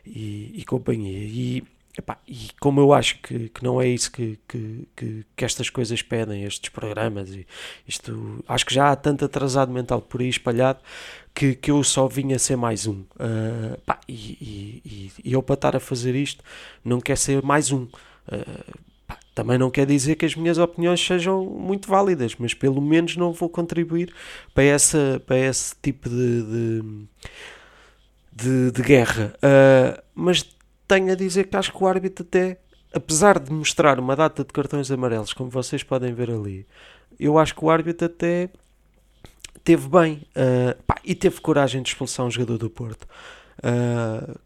e, 0.04 0.52
e 0.56 0.66
companhia. 0.66 1.20
E, 1.20 1.64
Epá, 1.98 2.20
e 2.28 2.50
como 2.60 2.80
eu 2.80 2.94
acho 2.94 3.18
que, 3.22 3.50
que 3.50 3.64
não 3.64 3.82
é 3.82 3.88
isso 3.88 4.12
que, 4.12 4.38
que, 4.48 4.88
que, 4.96 5.26
que, 5.36 5.46
estas 5.46 5.68
coisas 5.70 6.00
pedem, 6.04 6.44
estes 6.44 6.70
programas, 6.70 7.32
e 7.32 7.48
isto 7.88 8.44
acho 8.48 8.66
que 8.68 8.74
já 8.74 8.92
há 8.92 8.96
tanto 8.96 9.26
atrasado 9.26 9.72
mental 9.72 10.00
por 10.00 10.22
aí 10.22 10.30
espalhado 10.30 10.80
que, 11.34 11.56
que 11.56 11.72
eu 11.72 11.84
só 11.84 12.08
vinha 12.08 12.38
ser 12.38 12.56
mais 12.56 12.86
um. 12.86 13.02
Uh, 13.16 13.96
e, 14.08 14.14
e, 14.14 15.12
e, 15.24 15.34
eu 15.34 15.42
para 15.42 15.56
estar 15.56 15.76
a 15.76 15.80
fazer 15.80 16.14
isto 16.14 16.44
não 16.86 17.02
quer 17.02 17.18
ser 17.18 17.42
mais 17.42 17.72
um. 17.72 17.84
Uh, 17.84 18.78
também 19.34 19.58
não 19.58 19.70
quer 19.72 19.86
dizer 19.86 20.16
que 20.16 20.26
as 20.26 20.36
minhas 20.36 20.58
opiniões 20.58 21.04
sejam 21.04 21.46
muito 21.46 21.88
válidas, 21.88 22.36
mas 22.38 22.54
pelo 22.54 22.82
menos 22.82 23.16
não 23.16 23.32
vou 23.32 23.50
contribuir 23.50 24.14
para, 24.54 24.64
essa, 24.64 25.22
para 25.26 25.38
esse 25.38 25.76
tipo 25.82 26.10
de, 26.10 26.44
de, 26.44 27.08
de, 28.34 28.72
de 28.72 28.82
guerra. 28.82 29.36
Uh, 29.38 30.02
mas 30.16 30.57
tenho 30.88 31.12
a 31.12 31.16
dizer 31.16 31.48
que 31.48 31.58
acho 31.58 31.72
que 31.72 31.84
o 31.84 31.88
árbitro 31.88 32.26
até, 32.28 32.60
apesar 32.94 33.40
de 33.40 33.52
mostrar 33.52 34.00
uma 34.00 34.16
data 34.16 34.44
de 34.44 34.54
cartões 34.54 34.90
amarelos, 34.90 35.34
como 35.34 35.50
vocês 35.50 35.84
podem 35.84 36.14
ver 36.14 36.32
ali, 36.32 36.66
eu 37.20 37.38
acho 37.38 37.56
que 37.56 37.64
o 37.64 37.70
árbitro 37.70 38.06
até 38.06 38.50
teve 39.64 39.88
bem 39.90 40.26
uh, 40.36 40.82
pá, 40.84 40.96
e 41.04 41.14
teve 41.14 41.42
coragem 41.42 41.82
de 41.82 41.90
expulsar 41.90 42.26
um 42.26 42.32
jogador 42.32 42.58
do 42.58 42.70
Porto. 42.70 43.06
Uh, 43.60 44.40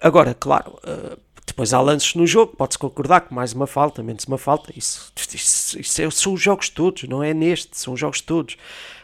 agora, 0.00 0.34
claro, 0.34 0.78
uh, 0.84 1.18
depois 1.54 1.72
há 1.72 1.80
lances 1.80 2.16
no 2.16 2.26
jogo, 2.26 2.56
pode-se 2.56 2.76
concordar 2.76 3.20
que 3.20 3.32
mais 3.32 3.52
uma 3.52 3.66
falta, 3.66 4.02
menos 4.02 4.24
uma 4.24 4.36
falta, 4.36 4.72
isso, 4.76 5.12
isso, 5.16 5.80
isso 5.80 6.02
é, 6.02 6.10
são 6.10 6.32
os 6.32 6.42
jogos 6.42 6.68
todos, 6.68 7.04
não 7.04 7.22
é 7.22 7.32
neste, 7.32 7.78
são 7.78 7.94
os 7.94 8.00
jogos 8.00 8.20
todos. 8.20 8.54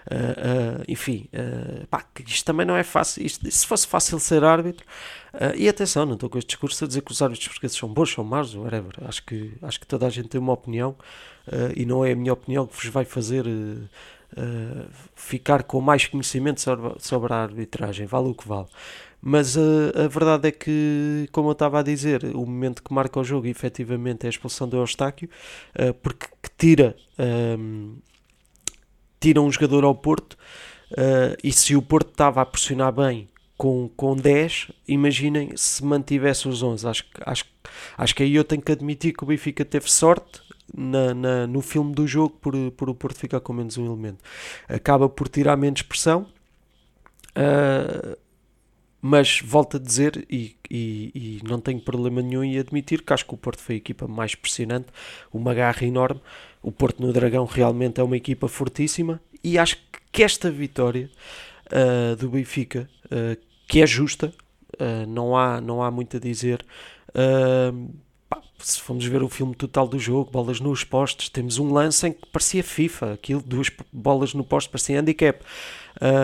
Uh, 0.00 0.80
uh, 0.80 0.84
enfim, 0.88 1.28
uh, 1.32 1.86
pá, 1.86 2.04
isto 2.26 2.44
também 2.44 2.66
não 2.66 2.74
é 2.74 2.82
fácil. 2.82 3.24
Isto, 3.24 3.48
se 3.48 3.64
fosse 3.64 3.86
fácil 3.86 4.18
ser 4.18 4.42
árbitro, 4.42 4.84
e 5.54 5.68
atenção, 5.68 6.04
não 6.04 6.14
estou 6.14 6.28
com 6.28 6.38
este 6.38 6.48
discurso 6.48 6.84
a 6.84 6.88
dizer 6.88 7.02
que 7.02 7.12
os 7.12 7.22
árbitros 7.22 7.46
portugueses 7.46 7.76
são 7.76 7.88
bons, 7.88 8.12
são 8.12 8.24
maus, 8.24 8.52
whatever. 8.56 8.94
Acho 9.04 9.24
que, 9.24 9.52
acho 9.62 9.78
que 9.78 9.86
toda 9.86 10.08
a 10.08 10.10
gente 10.10 10.28
tem 10.28 10.40
uma 10.40 10.52
opinião 10.52 10.96
e 11.76 11.86
não 11.86 12.04
é 12.04 12.10
a 12.10 12.16
minha 12.16 12.32
opinião 12.32 12.66
que 12.66 12.74
vos 12.74 12.86
vai 12.86 13.04
fazer 13.04 13.44
ficar 15.14 15.62
com 15.62 15.80
mais 15.80 16.04
conhecimento 16.08 16.60
sobre, 16.60 16.94
sobre 16.98 17.32
a 17.32 17.36
arbitragem, 17.36 18.06
vale 18.06 18.30
o 18.30 18.34
que 18.34 18.48
vale. 18.48 18.66
Mas 19.22 19.56
a 19.56 20.08
verdade 20.08 20.48
é 20.48 20.50
que, 20.50 21.28
como 21.30 21.48
eu 21.48 21.52
estava 21.52 21.80
a 21.80 21.82
dizer, 21.82 22.24
o 22.34 22.46
momento 22.46 22.82
que 22.82 22.92
marca 22.92 23.20
o 23.20 23.24
jogo 23.24 23.46
efetivamente 23.46 24.24
é 24.24 24.28
a 24.28 24.30
expulsão 24.30 24.66
do 24.66 24.78
Eustáquio, 24.78 25.28
porque 26.02 26.26
tira 26.56 26.96
tira 29.20 29.40
um 29.40 29.52
jogador 29.52 29.84
ao 29.84 29.94
Porto 29.94 30.32
uh, 30.92 31.36
e 31.44 31.52
se 31.52 31.76
o 31.76 31.82
Porto 31.82 32.10
estava 32.10 32.40
a 32.40 32.46
pressionar 32.46 32.90
bem 32.90 33.28
com, 33.56 33.90
com 33.94 34.16
10, 34.16 34.72
imaginem 34.88 35.52
se 35.54 35.84
mantivesse 35.84 36.48
os 36.48 36.62
11. 36.62 36.88
Acho, 36.88 37.04
acho, 37.26 37.44
acho 37.98 38.14
que 38.14 38.22
aí 38.22 38.34
eu 38.34 38.42
tenho 38.42 38.62
que 38.62 38.72
admitir 38.72 39.12
que 39.12 39.22
o 39.22 39.26
Benfica 39.26 39.64
teve 39.66 39.90
sorte 39.90 40.40
na, 40.74 41.12
na, 41.12 41.46
no 41.46 41.60
filme 41.60 41.94
do 41.94 42.06
jogo 42.06 42.38
por, 42.40 42.54
por 42.72 42.88
o 42.88 42.94
Porto 42.94 43.18
ficar 43.18 43.40
com 43.40 43.52
menos 43.52 43.76
um 43.76 43.84
elemento. 43.84 44.24
Acaba 44.66 45.10
por 45.10 45.28
tirar 45.28 45.58
menos 45.58 45.82
pressão. 45.82 46.26
Uh, 47.36 48.16
mas 49.02 49.40
volto 49.40 49.76
a 49.76 49.80
dizer, 49.80 50.26
e, 50.28 50.56
e, 50.70 51.10
e, 51.14 51.48
não 51.48 51.60
tenho 51.60 51.80
problema 51.80 52.20
nenhum 52.20 52.44
em 52.44 52.58
admitir 52.58 53.02
que 53.02 53.12
acho 53.12 53.24
que 53.24 53.34
o 53.34 53.36
Porto 53.36 53.60
foi 53.60 53.76
a 53.76 53.78
equipa 53.78 54.06
mais 54.06 54.34
pressionante, 54.34 54.88
uma 55.32 55.54
garra 55.54 55.84
enorme. 55.86 56.20
O 56.62 56.70
Porto 56.70 57.00
no 57.00 57.12
Dragão 57.12 57.46
realmente 57.46 58.00
é 58.00 58.04
uma 58.04 58.16
equipa 58.16 58.46
fortíssima 58.46 59.20
e 59.42 59.58
acho 59.58 59.78
que 60.12 60.22
esta 60.22 60.50
vitória 60.50 61.10
uh, 61.72 62.16
do 62.16 62.28
Benfica, 62.28 62.88
uh, 63.06 63.40
que 63.66 63.80
é 63.80 63.86
justa, 63.86 64.32
uh, 64.74 65.06
não, 65.08 65.36
há, 65.36 65.60
não 65.60 65.82
há 65.82 65.90
muito 65.90 66.16
a 66.16 66.20
dizer. 66.20 66.64
Pá, 68.28 68.40
se 68.58 68.80
formos 68.80 69.04
ver 69.06 69.22
o 69.22 69.28
filme 69.28 69.54
total 69.54 69.88
do 69.88 69.98
jogo, 69.98 70.30
bolas 70.30 70.60
nos 70.60 70.84
postos, 70.84 71.28
temos 71.28 71.58
um 71.58 71.72
lance 71.72 72.06
em 72.06 72.12
que 72.12 72.26
parecia 72.30 72.62
FIFA, 72.62 73.14
aquilo, 73.14 73.42
duas 73.44 73.68
bolas 73.92 74.34
no 74.34 74.44
posto, 74.44 74.70
parecia 74.70 75.00
handicap, 75.00 75.42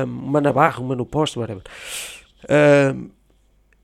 uma 0.07 0.41
na 0.41 0.53
barra, 0.53 0.81
uma 0.81 0.95
no 0.95 1.05
posto, 1.05 1.41
whatever. 1.41 1.65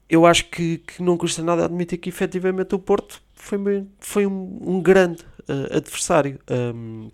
Eu 0.08 0.26
acho 0.26 0.48
que, 0.50 0.78
que 0.78 1.02
não 1.02 1.16
custa 1.16 1.42
nada 1.42 1.64
admitir 1.64 1.98
que 1.98 2.08
efetivamente 2.08 2.74
o 2.74 2.78
Porto 2.78 3.22
foi, 3.34 3.58
foi 3.98 4.26
um, 4.26 4.58
um 4.60 4.80
grande 4.80 5.24
adversário. 5.70 6.38
Um, 6.50 7.10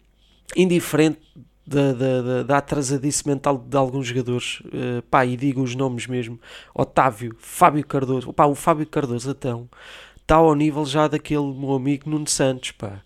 indiferente 0.56 1.20
da, 1.66 1.92
da, 1.92 2.42
da 2.44 2.58
atrasadice 2.58 3.26
mental 3.26 3.58
de 3.58 3.76
alguns 3.76 4.06
jogadores, 4.06 4.60
uh, 4.66 5.02
pá, 5.10 5.26
e 5.26 5.36
digo 5.36 5.62
os 5.62 5.74
nomes 5.74 6.06
mesmo, 6.06 6.40
Otávio, 6.74 7.36
Fábio 7.38 7.86
Cardoso, 7.86 8.32
pá, 8.32 8.46
o 8.46 8.54
Fábio 8.54 8.86
Cardoso 8.86 9.30
então, 9.30 9.68
está 10.16 10.36
ao 10.36 10.54
nível 10.54 10.86
já 10.86 11.06
daquele 11.08 11.52
meu 11.52 11.74
amigo 11.74 12.08
Nuno 12.08 12.26
Santos, 12.26 12.70
pá, 12.70 13.02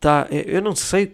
tá, 0.00 0.26
eu 0.30 0.62
não 0.62 0.74
sei, 0.74 1.12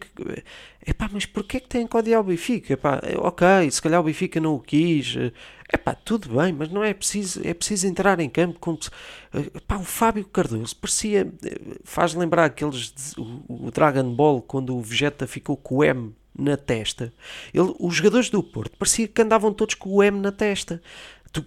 é 0.84 0.92
pá, 0.92 1.08
mas 1.12 1.26
porquê 1.26 1.60
que 1.60 1.68
tem 1.68 1.86
que 1.86 1.96
odiar 1.96 2.20
o 2.20 2.24
Benfica, 2.24 2.76
pá, 2.76 3.00
ok, 3.18 3.70
se 3.70 3.80
calhar 3.80 4.00
o 4.00 4.04
Benfica 4.04 4.40
não 4.40 4.54
o 4.54 4.60
quis, 4.60 5.16
é 5.72 5.76
pá, 5.76 5.94
tudo 5.94 6.36
bem, 6.36 6.52
mas 6.52 6.68
não 6.68 6.82
é 6.82 6.92
preciso, 6.92 7.40
é 7.44 7.54
preciso 7.54 7.86
entrar 7.86 8.18
em 8.20 8.28
campo 8.28 8.58
com, 8.58 8.76
pá, 9.66 9.76
o 9.76 9.84
Fábio 9.84 10.24
Cardoso 10.24 10.74
parecia, 10.76 11.32
faz 11.84 12.14
lembrar 12.14 12.46
aqueles, 12.46 12.92
o, 13.16 13.66
o 13.66 13.70
Dragon 13.70 14.12
Ball, 14.12 14.42
quando 14.42 14.76
o 14.76 14.82
Vegeta 14.82 15.26
ficou 15.26 15.56
com 15.56 15.76
o 15.76 15.84
M 15.84 16.14
na 16.36 16.56
testa. 16.56 17.12
Ele, 17.54 17.74
os 17.78 17.94
jogadores 17.94 18.28
do 18.28 18.42
Porto 18.42 18.76
parecia 18.76 19.06
que 19.06 19.22
andavam 19.22 19.52
todos 19.52 19.74
com 19.74 19.90
o 19.90 20.02
M 20.02 20.18
na 20.20 20.32
testa. 20.32 20.82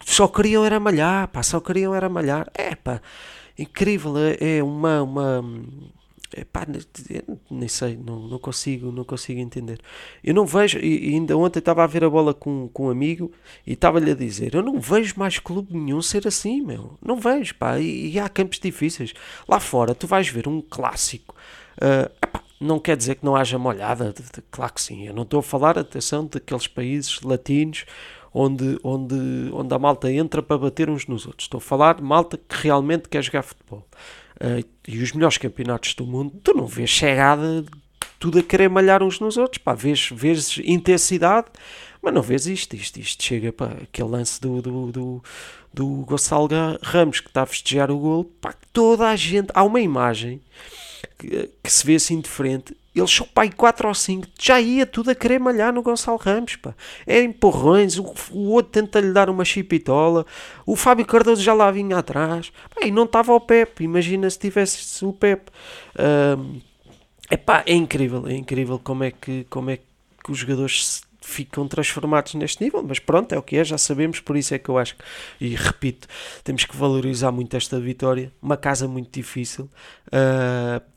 Só 0.06 0.28
queriam 0.28 0.66
era 0.66 0.80
malhar, 0.80 1.28
pá, 1.28 1.44
só 1.44 1.60
queriam 1.60 1.94
era 1.94 2.10
malhar. 2.10 2.50
É 2.54 2.74
pá, 2.74 3.02
incrível, 3.58 4.14
é 4.40 4.64
uma, 4.64 5.04
uma 5.04 5.44
é 6.36 6.44
pá, 6.44 6.68
nem 7.50 7.68
sei, 7.70 7.96
não, 7.96 8.28
não 8.28 8.38
consigo, 8.38 8.92
não 8.92 9.06
consigo 9.06 9.40
entender. 9.40 9.80
Eu 10.22 10.34
não 10.34 10.46
vejo, 10.46 10.78
e 10.80 11.14
ainda 11.14 11.38
ontem 11.38 11.60
estava 11.60 11.84
a 11.84 11.88
ver 11.88 12.04
a 12.04 12.10
bola 12.10 12.34
com, 12.34 12.68
com 12.74 12.88
um 12.88 12.90
amigo 12.90 13.32
e 13.66 13.74
estava-lhe 13.74 14.12
a 14.12 14.16
dizer, 14.16 14.54
eu 14.54 14.62
não 14.62 14.80
vejo 14.80 15.14
mais 15.18 15.40
clube 15.40 15.74
nenhum 15.74 16.02
ser 16.02 16.28
assim, 16.28 16.62
meu. 16.62 16.98
Não 17.02 17.18
vejo, 17.18 17.56
pá, 17.56 17.80
e, 17.80 18.12
e 18.12 18.20
há 18.20 18.28
campos 18.28 18.60
difíceis. 18.60 19.14
Lá 19.48 19.60
fora 19.60 19.96
tu 19.96 20.06
vais 20.08 20.28
ver 20.28 20.48
um 20.48 20.62
clássico. 20.62 21.34
Uh, 21.78 22.12
epá, 22.22 22.44
não 22.60 22.80
quer 22.80 22.98
dizer 22.98 23.16
que 23.16 23.26
não 23.26 23.36
haja 23.36 23.58
molhada, 23.58 24.14
claro 24.52 24.74
que 24.74 24.82
sim. 24.82 25.08
Eu 25.08 25.14
não 25.14 25.24
estou 25.24 25.40
a 25.40 25.44
falar, 25.44 25.80
atenção, 25.80 26.26
daqueles 26.26 26.68
países 26.68 27.22
latinos 27.22 27.86
onde, 28.34 28.78
onde, 28.84 29.16
onde 29.54 29.74
a 29.74 29.80
malta 29.80 30.12
entra 30.12 30.44
para 30.44 30.58
bater 30.58 30.90
uns 30.90 31.08
nos 31.08 31.26
outros. 31.26 31.46
Estou 31.46 31.60
a 31.60 31.62
falar 31.62 31.96
de 31.96 32.04
malta 32.04 32.38
que 32.38 32.56
realmente 32.64 33.08
quer 33.08 33.24
jogar 33.24 33.44
futebol. 33.44 33.88
Uh, 34.36 34.68
e 34.88 35.02
os 35.02 35.12
melhores 35.14 35.38
campeonatos 35.38 35.94
do 35.94 36.06
mundo, 36.06 36.34
tu 36.44 36.54
não 36.54 36.68
vês 36.68 36.90
chegada 36.90 37.66
tudo 38.20 38.40
a 38.40 38.44
querer 38.44 38.70
malhar 38.70 39.04
uns 39.04 39.20
nos 39.20 39.38
outros, 39.38 39.62
pá, 39.62 39.74
vês, 39.74 40.10
vês 40.12 40.60
intensidade, 40.64 41.48
mas 42.02 42.14
não 42.14 42.22
vês 42.22 42.48
isto, 42.48 42.76
isto, 42.76 43.00
isto 43.00 43.24
chega 43.24 43.52
para 43.52 43.84
aquele 43.84 44.10
lance 44.10 44.40
do, 44.40 44.62
do, 44.62 44.92
do, 44.92 45.24
do 45.74 45.86
Gonçalo 46.06 46.48
Ramos 46.82 47.20
que 47.20 47.28
está 47.28 47.44
a 47.44 47.46
festejar 47.46 47.92
o 47.92 47.98
gol, 47.98 48.26
pá, 48.42 48.54
toda 48.72 49.10
a 49.10 49.16
gente, 49.16 49.50
há 49.54 49.64
uma 49.64 49.80
imagem 49.80 50.42
que, 51.18 51.50
que 51.64 51.72
se 51.72 51.86
vê 51.86 51.96
assim 51.96 52.20
de 52.20 52.30
frente, 52.30 52.76
eles 52.96 53.12
são 53.12 53.28
pai 53.28 53.52
4 53.52 53.88
ou 53.88 53.94
5, 53.94 54.28
já 54.40 54.60
ia 54.60 54.86
tudo 54.86 55.12
a 55.12 55.16
querer 55.16 55.40
malhar 55.40 55.74
no 55.74 55.82
Gonçalo 55.82 56.18
Ramos, 56.18 56.56
pá. 56.56 56.74
É 57.06 57.22
empurrões, 57.22 58.00
o, 58.00 58.14
o 58.32 58.52
outro 58.52 58.72
tenta-lhe 58.72 59.12
dar 59.12 59.30
uma 59.30 59.44
chipitola, 59.44 60.26
o 60.66 60.76
Fábio 60.76 61.06
Cardoso 61.06 61.42
já 61.42 61.54
lá 61.54 61.70
vinha 61.72 61.98
atrás, 61.98 62.52
pá, 62.74 62.86
e 62.86 62.92
não 62.92 63.04
estava 63.04 63.34
o 63.34 63.40
Pepe, 63.40 63.84
imagina 63.84 64.30
se 64.30 64.40
tivesse 64.40 65.04
o 65.04 65.12
Pepe. 65.12 65.52
Um, 66.00 66.62
epá, 67.30 67.64
é 67.66 67.74
incrível, 67.74 68.28
é 68.28 68.34
incrível 68.34 68.80
como 68.80 69.04
é 69.04 69.12
que, 69.12 69.46
como 69.50 69.70
é 69.70 69.78
que 69.78 70.32
os 70.32 70.38
jogadores 70.38 71.04
ficam 71.26 71.68
transformados 71.68 72.36
neste 72.36 72.64
nível, 72.64 72.84
mas 72.84 73.00
pronto, 73.00 73.34
é 73.34 73.38
o 73.38 73.42
que 73.42 73.58
é, 73.58 73.64
já 73.64 73.78
sabemos, 73.78 74.20
por 74.20 74.38
isso 74.38 74.54
é 74.54 74.60
que 74.60 74.70
eu 74.70 74.78
acho, 74.78 74.96
e 75.42 75.56
repito, 75.56 76.08
temos 76.44 76.66
que 76.66 76.78
valorizar 76.78 77.32
muito 77.32 77.58
esta 77.58 77.80
vitória, 77.80 78.32
uma 78.42 78.56
casa 78.56 78.88
muito 78.88 79.12
difícil, 79.12 79.68
uh, 80.08 80.95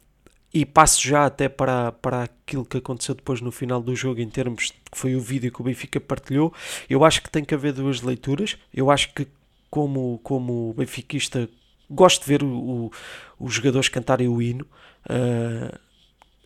e 0.52 0.64
passo 0.64 1.06
já 1.06 1.26
até 1.26 1.48
para, 1.48 1.92
para 1.92 2.22
aquilo 2.22 2.64
que 2.64 2.78
aconteceu 2.78 3.14
depois 3.14 3.40
no 3.40 3.52
final 3.52 3.82
do 3.82 3.94
jogo, 3.94 4.20
em 4.20 4.28
termos 4.28 4.72
que 4.90 4.98
foi 4.98 5.14
o 5.14 5.20
vídeo 5.20 5.52
que 5.52 5.60
o 5.60 5.64
Benfica 5.64 6.00
partilhou. 6.00 6.52
Eu 6.88 7.04
acho 7.04 7.22
que 7.22 7.30
tem 7.30 7.44
que 7.44 7.54
haver 7.54 7.72
duas 7.72 8.00
leituras. 8.00 8.56
Eu 8.72 8.90
acho 8.90 9.12
que, 9.12 9.26
como, 9.70 10.18
como 10.22 10.72
benfiquista, 10.72 11.48
gosto 11.90 12.22
de 12.22 12.28
ver 12.28 12.42
o, 12.42 12.48
o, 12.48 12.90
os 13.38 13.52
jogadores 13.52 13.90
cantarem 13.90 14.28
o 14.28 14.40
hino 14.40 14.66
uh, 15.04 15.78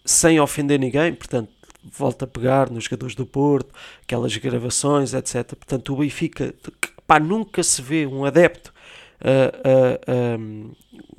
sem 0.04 0.40
ofender 0.40 0.80
ninguém. 0.80 1.14
Portanto, 1.14 1.50
volta 1.84 2.24
a 2.24 2.28
pegar 2.28 2.70
nos 2.70 2.84
jogadores 2.84 3.14
do 3.14 3.24
Porto, 3.24 3.72
aquelas 4.02 4.36
gravações, 4.36 5.14
etc. 5.14 5.54
Portanto, 5.54 5.92
o 5.92 5.98
Benfica, 5.98 6.52
pá, 7.06 7.20
nunca 7.20 7.62
se 7.62 7.80
vê 7.80 8.04
um 8.04 8.24
adepto. 8.24 8.71
Uh, 9.22 10.72
uh, 10.72 10.76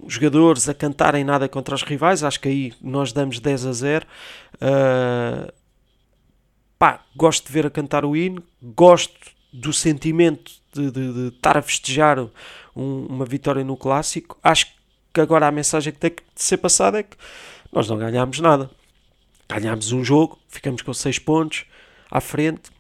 jogadores 0.08 0.68
a 0.68 0.74
cantarem 0.74 1.24
nada 1.24 1.48
contra 1.48 1.74
os 1.74 1.84
rivais, 1.84 2.24
acho 2.24 2.40
que 2.40 2.50
aí 2.50 2.74
nós 2.82 3.14
damos 3.14 3.40
10 3.40 3.66
a 3.66 3.72
0. 3.72 4.06
Uh, 4.56 5.54
pá, 6.78 7.06
gosto 7.16 7.48
de 7.48 7.54
ver 7.54 7.66
a 7.66 7.70
cantar 7.70 8.04
o 8.04 8.16
hino, 8.16 8.44
gosto 8.62 9.32
do 9.54 9.72
sentimento 9.72 10.52
de, 10.74 10.92
de, 10.92 11.14
de 11.14 11.28
estar 11.36 11.58
a 11.58 11.62
festejar 11.62 12.20
um, 12.76 13.06
uma 13.06 13.26
vitória 13.26 13.64
no 13.64 13.78
clássico. 13.78 14.38
Acho 14.44 14.68
que 15.14 15.22
agora 15.22 15.48
a 15.48 15.52
mensagem 15.52 15.94
que 15.94 16.00
tem 16.00 16.12
que 16.12 16.24
ser 16.36 16.58
passada 16.58 17.00
é 17.00 17.04
que 17.04 17.16
nós 17.72 17.88
não 17.88 17.98
ganhámos 17.98 18.40
nada. 18.40 18.70
Ganhámos 19.48 19.92
um 19.92 20.04
jogo, 20.04 20.40
ficamos 20.50 20.82
com 20.82 20.94
6 20.94 21.20
pontos 21.20 21.66
à 22.10 22.20
frente, 22.20 22.72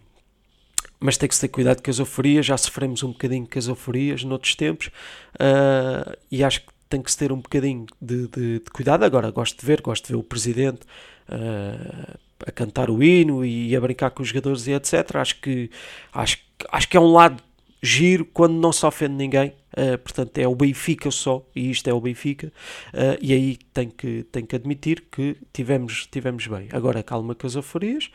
mas 0.99 1.17
tem 1.17 1.27
que 1.27 1.35
se 1.35 1.41
ter 1.41 1.47
cuidado 1.49 1.81
com 1.81 1.89
as 1.89 1.99
euforias. 1.99 2.45
Já 2.45 2.57
sofremos 2.57 3.03
um 3.03 3.11
bocadinho 3.11 3.47
com 3.47 3.59
as 3.59 3.67
euforias 3.67 4.23
noutros 4.23 4.55
tempos, 4.55 4.87
uh, 4.87 6.17
e 6.31 6.43
acho 6.43 6.61
que 6.61 6.67
tem 6.89 7.01
que 7.01 7.11
se 7.11 7.17
ter 7.17 7.31
um 7.31 7.37
bocadinho 7.37 7.85
de, 8.01 8.27
de, 8.27 8.59
de, 8.59 8.71
cuidado. 8.71 9.03
Agora, 9.03 9.31
gosto 9.31 9.59
de 9.59 9.65
ver, 9.65 9.81
gosto 9.81 10.05
de 10.05 10.13
ver 10.13 10.19
o 10.19 10.23
presidente 10.23 10.81
uh, 11.29 12.17
a 12.45 12.51
cantar 12.51 12.89
o 12.89 13.01
hino 13.01 13.43
e 13.43 13.75
a 13.75 13.81
brincar 13.81 14.11
com 14.11 14.21
os 14.21 14.29
jogadores 14.29 14.67
e 14.67 14.73
etc. 14.73 15.15
Acho 15.15 15.39
que, 15.41 15.71
acho, 16.13 16.37
acho 16.71 16.87
que 16.87 16.97
é 16.97 16.99
um 16.99 17.11
lado 17.11 17.41
giro 17.83 18.23
quando 18.23 18.53
não 18.53 18.71
se 18.71 18.85
ofende 18.85 19.15
ninguém. 19.15 19.53
Uh, 19.75 19.97
portanto, 19.97 20.37
é 20.37 20.47
o 20.47 20.55
Benfica 20.55 21.09
só, 21.09 21.43
e 21.55 21.71
isto 21.71 21.89
é 21.89 21.93
o 21.93 21.99
Benfica, 21.99 22.53
uh, 22.93 23.17
e 23.19 23.33
aí 23.33 23.57
tem 23.73 23.89
que, 23.89 24.23
tem 24.31 24.45
que 24.45 24.55
admitir 24.55 25.03
que 25.11 25.35
tivemos, 25.51 26.07
tivemos 26.11 26.45
bem. 26.45 26.69
Agora, 26.71 27.01
calma 27.01 27.33
com 27.33 27.47
as 27.47 27.55
euforias, 27.55 28.11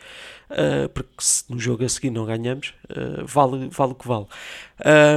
uh, 0.49 0.87
porque 0.87 1.11
se 1.19 1.43
no 1.49 1.59
jogo 1.59 1.83
a 1.83 1.89
seguir 1.89 2.11
não 2.11 2.25
ganhamos, 2.25 2.73
vale, 3.25 3.67
vale 3.69 3.91
o 3.91 3.95
que 3.95 4.07
vale. 4.07 4.25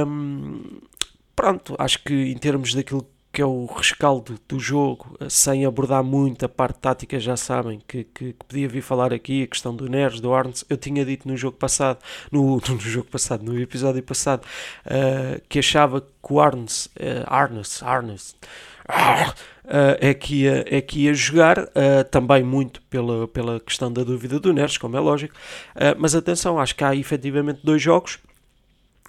Um, 0.05 0.81
pronto, 1.33 1.75
acho 1.79 2.03
que 2.03 2.13
em 2.13 2.37
termos 2.37 2.73
daquilo 2.73 3.07
que 3.33 3.41
é 3.41 3.45
o 3.45 3.65
rescaldo 3.65 4.39
do 4.47 4.59
jogo, 4.59 5.17
sem 5.27 5.65
abordar 5.65 6.03
muito 6.03 6.45
a 6.45 6.49
parte 6.49 6.77
tática, 6.77 7.19
já 7.19 7.35
sabem 7.35 7.81
que, 7.87 8.03
que, 8.03 8.33
que, 8.33 8.45
podia 8.47 8.69
vir 8.69 8.81
falar 8.81 9.11
aqui 9.11 9.41
a 9.41 9.47
questão 9.47 9.75
do 9.75 9.89
Neres, 9.89 10.19
do 10.19 10.31
Arnes. 10.31 10.63
Eu 10.69 10.77
tinha 10.77 11.03
dito 11.03 11.27
no 11.27 11.35
jogo 11.35 11.57
passado, 11.57 11.97
no, 12.31 12.61
no 12.69 12.79
jogo 12.79 13.07
passado, 13.07 13.43
no 13.43 13.59
episódio 13.59 14.03
passado, 14.03 14.45
uh, 14.85 15.41
que 15.49 15.57
achava 15.57 15.99
que 15.99 16.07
o 16.31 16.39
Arnes, 16.39 16.85
uh, 16.85 17.25
Arnes, 17.25 17.81
Arnes, 17.81 18.35
uh, 18.87 19.33
é, 19.99 20.13
que 20.13 20.43
ia, 20.43 20.63
é 20.67 20.79
que 20.79 21.05
ia 21.05 21.13
jogar, 21.15 21.57
uh, 21.57 22.03
também 22.11 22.43
muito 22.43 22.83
pela, 22.83 23.27
pela 23.27 23.59
questão 23.59 23.91
da 23.91 24.03
dúvida 24.03 24.39
do 24.39 24.53
Neres, 24.53 24.77
como 24.77 24.95
é 24.95 24.99
lógico. 24.99 25.33
mas 25.97 26.13
atenção, 26.13 26.59
acho 26.59 26.75
que 26.75 26.83
há 26.83 26.95
efetivamente 26.95 27.61
dois 27.63 27.81
jogos 27.81 28.19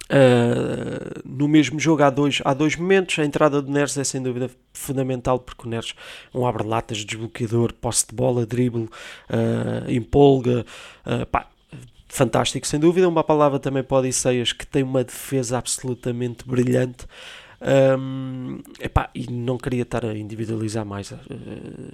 Uh, 0.07 1.21
no 1.25 1.47
mesmo 1.47 1.79
jogo 1.79 2.03
há 2.03 2.09
dois, 2.09 2.41
há 2.45 2.53
dois 2.53 2.75
momentos. 2.75 3.17
A 3.17 3.25
entrada 3.25 3.61
do 3.61 3.71
Neres 3.71 3.97
é 3.97 4.03
sem 4.03 4.21
dúvida 4.21 4.49
fundamental 4.73 5.39
porque 5.39 5.67
o 5.67 5.69
Neres 5.69 5.93
um 6.33 6.45
abre-latas, 6.45 7.03
desbloqueador, 7.03 7.73
posse 7.73 8.07
de 8.07 8.15
bola, 8.15 8.45
drible, 8.45 8.83
uh, 8.83 9.89
empolga. 9.89 10.65
Uh, 11.05 11.25
pá, 11.25 11.47
fantástico, 12.07 12.67
sem 12.67 12.79
dúvida. 12.79 13.09
Uma 13.09 13.23
palavra 13.23 13.59
também 13.59 13.83
pode 13.83 14.07
ir 14.07 14.13
Seias 14.13 14.53
que 14.53 14.65
tem 14.65 14.83
uma 14.83 15.03
defesa 15.03 15.57
absolutamente 15.57 16.47
brilhante. 16.47 17.05
Um, 17.97 18.59
epá, 18.79 19.09
e 19.15 19.31
não 19.31 19.57
queria 19.57 19.81
estar 19.81 20.05
a 20.05 20.15
individualizar 20.15 20.85
mais 20.85 21.11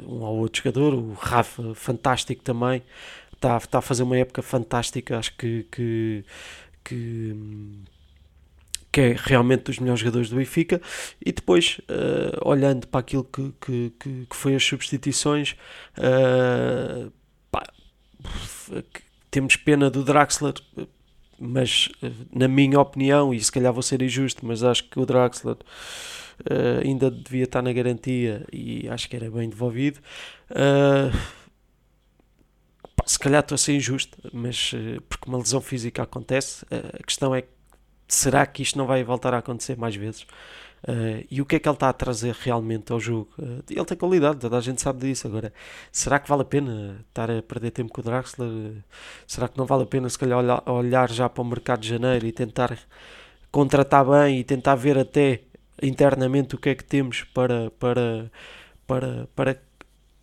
um 0.06 0.22
ou 0.22 0.40
outro 0.40 0.62
jogador. 0.64 0.94
O 0.94 1.14
Rafa, 1.14 1.74
fantástico 1.76 2.44
também, 2.44 2.84
está, 3.34 3.56
está 3.58 3.78
a 3.78 3.82
fazer 3.82 4.04
uma 4.04 4.18
época 4.18 4.42
fantástica. 4.42 5.18
Acho 5.18 5.34
que, 5.38 5.66
que, 5.72 6.26
que 6.84 7.36
que 8.92 9.00
é 9.00 9.16
realmente 9.18 9.64
dos 9.64 9.80
melhores 9.80 10.02
jogadores 10.02 10.30
do 10.30 10.36
Benfica, 10.36 10.82
e 11.26 11.32
depois, 11.32 11.80
uh, 11.90 12.48
olhando 12.48 12.88
para 12.88 13.00
aquilo 13.00 13.24
que, 13.24 13.54
que, 13.62 13.94
que, 13.98 14.26
que 14.30 14.36
foi 14.36 14.54
as 14.54 14.64
substituições, 14.64 15.56
uh, 15.98 17.12
pá, 17.50 17.64
temos 19.30 19.56
pena 19.56 19.90
do 19.90 20.04
Draxler, 20.04 20.54
mas 21.40 21.90
na 22.36 22.48
minha 22.48 22.80
opinião, 22.80 23.34
e 23.34 23.40
se 23.40 23.52
calhar 23.52 23.72
vou 23.72 23.82
ser 23.82 24.02
injusto, 24.02 24.46
mas 24.46 24.62
acho 24.62 24.90
que 24.90 25.00
o 25.00 25.06
Draxler 25.06 25.56
uh, 25.56 26.84
ainda 26.84 27.10
devia 27.10 27.46
estar 27.46 27.62
na 27.62 27.72
garantia 27.72 28.46
e 28.52 28.90
acho 28.90 29.08
que 29.10 29.16
era 29.16 29.32
bem 29.32 29.50
devolvido. 29.50 30.00
Se 33.06 33.18
calhar 33.18 33.42
estou 33.42 33.56
a 33.56 33.58
ser 33.58 33.74
injusto, 33.74 34.18
mas 34.32 34.74
porque 35.10 35.28
uma 35.28 35.38
lesão 35.38 35.60
física 35.60 36.04
acontece, 36.04 36.66
a 36.70 37.04
questão 37.04 37.34
é 37.34 37.44
será 38.14 38.46
que 38.46 38.62
isto 38.62 38.78
não 38.78 38.86
vai 38.86 39.04
voltar 39.04 39.34
a 39.34 39.38
acontecer 39.40 39.78
mais 39.78 39.96
vezes? 39.96 40.26
Uh, 40.84 41.24
e 41.30 41.40
o 41.40 41.46
que 41.46 41.58
é 41.58 41.60
que 41.60 41.70
ele 41.70 41.76
está 41.76 41.90
a 41.90 41.94
trazer 41.94 42.34
realmente 42.34 42.92
ao 42.92 43.00
jogo? 43.00 43.30
Uh, 43.38 43.64
ele 43.70 43.86
tem 43.86 43.98
qualidade, 43.98 44.40
toda 44.40 44.58
a 44.58 44.62
gente 44.62 44.82
sabe 44.82 45.00
disso. 45.00 45.28
Agora, 45.28 45.54
será 45.92 46.20
que 46.20 46.28
vale 46.28 46.42
a 46.42 46.46
pena 46.46 47.06
estar 47.08 47.30
a 47.30 47.42
perder 47.42 47.72
tempo 47.72 47.94
com 47.94 48.02
o 48.02 48.04
Draxler? 48.04 48.84
Será 49.28 49.48
que 49.48 49.58
não 49.58 49.66
vale 49.66 49.84
a 49.84 49.86
pena, 49.86 50.10
se 50.10 50.18
calhar, 50.18 50.40
olhar, 50.40 50.64
olhar, 50.68 51.12
já 51.12 51.30
para 51.30 51.42
o 51.42 51.46
mercado 51.46 51.82
de 51.82 51.90
janeiro 51.90 52.26
e 52.26 52.32
tentar 52.32 52.78
contratar 53.52 54.06
bem 54.06 54.40
e 54.40 54.44
tentar 54.44 54.76
ver 54.76 54.98
até 54.98 55.42
internamente 55.82 56.56
o 56.56 56.58
que 56.58 56.70
é 56.70 56.76
que 56.76 56.84
temos 56.84 57.24
para, 57.26 57.70
para, 57.72 58.32
para, 58.88 59.30
para 59.36 59.62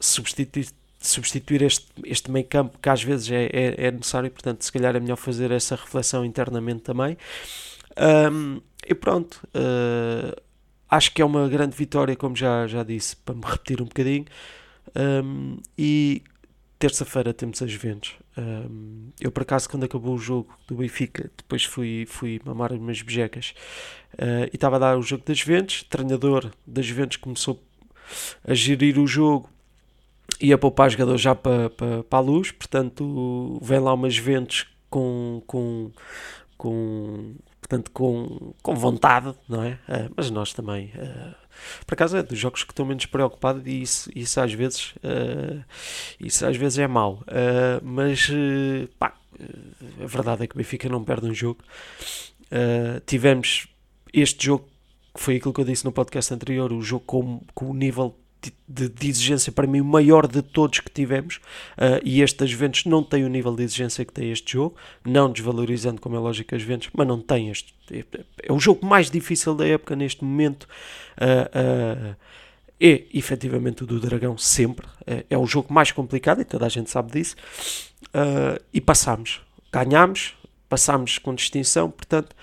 substituir, 0.01 0.69
substituir 0.99 1.63
este, 1.63 1.87
este 2.05 2.31
meio 2.31 2.47
campo 2.47 2.79
que 2.81 2.89
às 2.89 3.03
vezes 3.03 3.31
é, 3.31 3.45
é, 3.47 3.87
é 3.87 3.91
necessário? 3.93 4.31
Portanto, 4.31 4.63
se 4.63 4.73
calhar 4.73 4.97
é 4.97 5.01
melhor 5.01 5.17
fazer 5.17 5.51
essa 5.53 5.77
reflexão 5.77 6.25
internamente 6.25 6.83
também. 6.83 7.17
Um, 7.99 8.61
e 8.87 8.95
pronto, 8.95 9.47
uh, 9.49 10.41
acho 10.89 11.13
que 11.13 11.21
é 11.21 11.25
uma 11.25 11.49
grande 11.49 11.77
vitória, 11.77 12.17
como 12.17 12.35
já, 12.35 12.67
já 12.67 12.83
disse, 12.83 13.17
para 13.17 13.35
me 13.35 13.43
repetir 13.47 13.83
um 13.83 13.87
bocadinho. 13.87 14.25
Um, 14.97 15.59
e 15.77 16.23
terça-feira 16.79 17.35
temos 17.35 17.61
as 17.61 17.71
Juventus. 17.71 18.15
Um, 18.37 19.11
eu, 19.21 19.33
por 19.33 19.43
acaso, 19.43 19.69
quando 19.69 19.85
acabou 19.85 20.15
o 20.15 20.19
jogo 20.19 20.57
do 20.67 20.77
Benfica, 20.77 21.31
depois 21.37 21.65
fui, 21.65 22.07
fui 22.07 22.41
mamar 22.45 22.73
umas 22.73 23.03
bejecas 23.03 23.53
uh, 24.15 24.49
e 24.53 24.55
estava 24.55 24.77
a 24.77 24.79
dar 24.79 24.99
o 24.99 25.03
jogo 25.03 25.25
das 25.27 25.39
Juventus. 25.39 25.83
O 25.83 25.87
treinador 25.87 26.51
das 26.67 26.87
Juventus 26.87 27.17
começou 27.17 27.63
a 28.47 28.55
gerir 28.55 28.99
o 28.99 29.07
jogo 29.07 29.51
e 30.41 30.53
a 30.53 30.59
poupar 30.59 30.91
jogadores 30.91 31.21
já 31.21 31.35
para, 31.35 31.69
para, 31.71 32.05
para 32.05 32.19
a 32.19 32.23
luz. 32.23 32.53
Portanto, 32.53 33.59
vem 33.61 33.81
lá 33.81 33.93
umas 33.93 34.15
Juventus 34.15 34.67
com, 34.89 35.43
com, 35.47 35.91
com 36.57 37.35
portanto, 37.69 37.91
com, 37.91 38.55
com 38.63 38.75
vontade, 38.75 39.35
não 39.47 39.63
é? 39.63 39.73
Uh, 39.73 40.13
mas 40.17 40.31
nós 40.31 40.55
também, 40.55 40.87
uh, 40.97 41.35
por 41.87 41.95
acaso, 41.95 42.17
é 42.17 42.23
dos 42.23 42.39
jogos 42.39 42.65
que 42.65 42.73
estou 42.73 42.87
menos 42.87 43.05
preocupado 43.05 43.63
e 43.69 43.83
isso, 43.83 44.11
isso 44.17 44.41
às 44.41 44.53
vezes, 44.53 44.95
uh, 44.97 45.63
isso 46.19 46.47
às 46.47 46.57
vezes 46.57 46.79
é 46.79 46.87
mau, 46.89 47.23
mas 47.83 48.31
pá, 48.99 49.13
a 50.03 50.07
verdade 50.07 50.45
é 50.45 50.47
que 50.47 50.55
o 50.55 50.59
Benfica 50.59 50.89
não 50.89 51.05
perde 51.05 51.27
um 51.27 51.35
jogo. 51.35 51.61
tivemos 53.07 53.69
este 54.15 54.47
jogo, 54.47 54.67
que 55.15 55.21
foi 55.21 55.37
aquilo 55.37 55.53
que 55.53 55.61
eu 55.61 55.65
disse 55.65 55.85
no 55.85 55.93
podcast 55.93 56.33
anterior, 56.33 56.73
o 56.73 56.81
jogo 56.81 57.05
com, 57.05 57.41
com 57.55 57.71
o 57.71 57.75
nível 57.75 58.17
de, 58.69 58.89
de, 58.89 59.09
exigência 59.09 59.51
para 59.51 59.67
mim 59.67 59.81
o 59.81 59.85
maior 59.85 60.27
de 60.27 60.43
todos 60.43 60.81
que 60.81 60.91
tivemos 60.91 61.37
uh, 61.77 62.01
e 62.05 62.23
este 62.23 62.39
das 62.39 62.51
Juventus 62.51 62.85
não 62.85 63.03
tem 63.03 63.25
o 63.25 63.29
nível 63.29 63.55
de 63.55 63.63
exigência 63.65 64.05
que 64.05 64.13
tem 64.13 64.31
este 64.31 64.53
jogo, 64.53 64.77
não 65.05 65.31
desvalorizando 65.31 66.01
como 66.01 66.17
é 66.17 66.19
lógico 66.19 66.55
as 66.55 66.63
Juventus, 66.63 66.89
mas 66.93 67.07
não 67.07 67.21
tem 67.21 67.51
este 67.51 67.75
é, 67.91 68.05
é 68.43 68.53
o 68.53 68.61
jogo 68.61 68.87
mais 68.87 69.11
difícil 69.11 69.55
da 69.55 69.67
época 69.67 69.97
neste 69.97 70.23
momento 70.23 70.65
uh, 71.21 72.13
uh, 72.13 72.17
é 72.81 73.05
efetivamente 73.13 73.83
o 73.83 73.87
do 73.87 73.99
Dragão 73.99 74.39
sempre, 74.39 74.87
é 75.29 75.37
o 75.37 75.45
jogo 75.47 75.75
mais 75.75 75.91
complicado 75.91 76.41
e 76.43 76.45
toda 76.45 76.65
a 76.65 76.69
gente 76.69 76.89
sabe 76.89 77.11
disso 77.11 77.35
e 78.73 78.81
passamos, 78.81 79.41
ganhamos 79.73 80.37
passamos 80.69 81.19
com 81.19 81.35
distinção, 81.35 81.91
portanto 81.91 82.37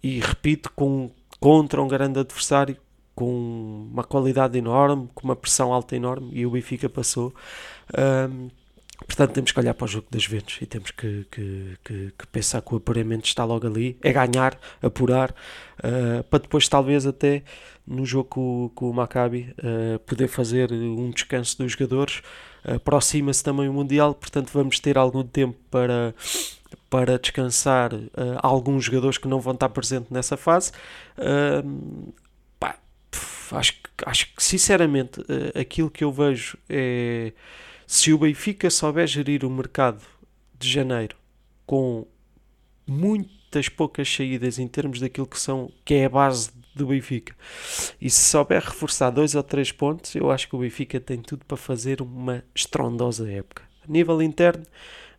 e 0.00 0.20
repito, 0.20 0.70
com, 0.76 1.10
contra 1.40 1.82
um 1.82 1.88
grande 1.88 2.20
adversário 2.20 2.76
com 3.20 3.86
uma 3.92 4.02
qualidade 4.02 4.56
enorme, 4.56 5.10
com 5.14 5.24
uma 5.24 5.36
pressão 5.36 5.74
alta 5.74 5.94
enorme, 5.94 6.30
e 6.32 6.46
o 6.46 6.50
Benfica 6.50 6.88
passou. 6.88 7.34
Um, 7.94 8.48
portanto, 9.04 9.32
temos 9.32 9.52
que 9.52 9.60
olhar 9.60 9.74
para 9.74 9.84
o 9.84 9.88
jogo 9.88 10.06
das 10.10 10.22
Juventus 10.22 10.56
e 10.62 10.64
temos 10.64 10.90
que, 10.90 11.26
que, 11.30 11.76
que, 11.84 12.12
que, 12.18 12.26
pensar 12.28 12.62
que 12.62 12.72
o 12.72 12.78
apuramento 12.78 13.26
está 13.26 13.44
logo 13.44 13.66
ali, 13.66 13.98
é 14.02 14.10
ganhar, 14.10 14.58
apurar, 14.80 15.34
uh, 15.80 16.24
para 16.24 16.38
depois, 16.38 16.66
talvez, 16.66 17.04
até 17.04 17.42
no 17.86 18.06
jogo 18.06 18.24
com, 18.24 18.70
com 18.74 18.88
o 18.88 18.94
Maccabi, 18.94 19.54
uh, 19.58 19.98
poder 19.98 20.28
fazer 20.28 20.72
um 20.72 21.10
descanso 21.10 21.58
dos 21.58 21.72
jogadores. 21.72 22.22
Aproxima-se 22.64 23.44
também 23.44 23.68
o 23.68 23.72
Mundial, 23.74 24.14
portanto, 24.14 24.50
vamos 24.52 24.80
ter 24.80 24.96
algum 24.96 25.22
tempo 25.22 25.58
para 25.70 26.14
para 26.88 27.16
descansar 27.18 27.94
uh, 27.94 28.10
alguns 28.42 28.84
jogadores 28.84 29.16
que 29.16 29.28
não 29.28 29.40
vão 29.40 29.54
estar 29.54 29.68
presentes 29.68 30.10
nessa 30.10 30.36
fase. 30.36 30.72
Uh, 31.16 32.12
acho, 33.52 33.74
acho 34.06 34.34
que 34.34 34.42
sinceramente 34.42 35.20
eh, 35.28 35.60
aquilo 35.60 35.90
que 35.90 36.04
eu 36.04 36.12
vejo 36.12 36.56
é 36.68 37.32
se 37.86 38.12
o 38.12 38.18
Benfica 38.18 38.70
souber 38.70 39.06
gerir 39.06 39.44
o 39.44 39.50
mercado 39.50 40.02
de 40.58 40.68
janeiro 40.70 41.16
com 41.66 42.06
muitas 42.86 43.68
poucas 43.68 44.12
saídas 44.12 44.58
em 44.58 44.68
termos 44.68 45.00
daquilo 45.00 45.26
que 45.26 45.38
são 45.38 45.72
que 45.84 45.94
é 45.94 46.04
a 46.04 46.08
base 46.08 46.50
do 46.74 46.86
Benfica 46.86 47.34
e 48.00 48.08
se 48.08 48.20
souber 48.20 48.62
reforçar 48.62 49.10
dois 49.10 49.34
ou 49.34 49.42
três 49.42 49.72
pontos 49.72 50.14
eu 50.14 50.30
acho 50.30 50.48
que 50.48 50.56
o 50.56 50.60
Benfica 50.60 51.00
tem 51.00 51.20
tudo 51.20 51.44
para 51.44 51.56
fazer 51.56 52.00
uma 52.00 52.44
estrondosa 52.54 53.30
época. 53.30 53.62
A 53.86 53.90
nível 53.90 54.22
interno 54.22 54.64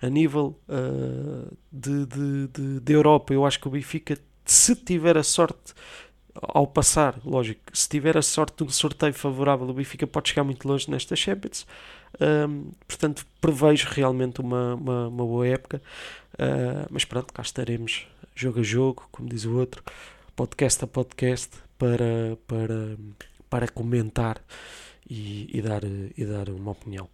a 0.01 0.09
nível 0.09 0.59
uh, 0.67 1.55
de, 1.71 2.05
de, 2.05 2.47
de, 2.47 2.79
de 2.79 2.93
Europa 2.93 3.33
eu 3.33 3.45
acho 3.45 3.59
que 3.59 3.67
o 3.67 3.71
Benfica 3.71 4.17
se 4.45 4.75
tiver 4.75 5.17
a 5.17 5.23
sorte 5.23 5.73
ao 6.35 6.65
passar, 6.65 7.19
lógico, 7.25 7.61
se 7.73 7.89
tiver 7.89 8.17
a 8.17 8.21
sorte 8.21 8.57
de 8.57 8.63
um 8.63 8.69
sorteio 8.69 9.13
favorável, 9.13 9.67
o 9.67 9.73
Benfica 9.73 10.07
pode 10.07 10.29
chegar 10.29 10.43
muito 10.43 10.67
longe 10.67 10.89
nesta 10.89 11.15
Champions. 11.15 11.65
Um, 12.19 12.71
portanto, 12.87 13.25
prevejo 13.39 13.87
realmente 13.89 14.41
uma, 14.41 14.75
uma, 14.75 15.07
uma 15.07 15.25
boa 15.25 15.47
época. 15.47 15.81
Uh, 16.33 16.87
mas 16.89 17.05
pronto, 17.05 17.33
cá 17.33 17.41
estaremos 17.41 18.07
jogo 18.35 18.59
a 18.59 18.63
jogo, 18.63 19.07
como 19.11 19.29
diz 19.29 19.45
o 19.45 19.57
outro, 19.57 19.83
podcast 20.35 20.83
a 20.83 20.87
podcast, 20.87 21.49
para, 21.77 22.37
para, 22.47 22.97
para 23.49 23.67
comentar 23.67 24.41
e, 25.09 25.49
e, 25.53 25.61
dar, 25.61 25.81
e 25.83 26.25
dar 26.25 26.49
uma 26.49 26.71
opinião. 26.71 27.09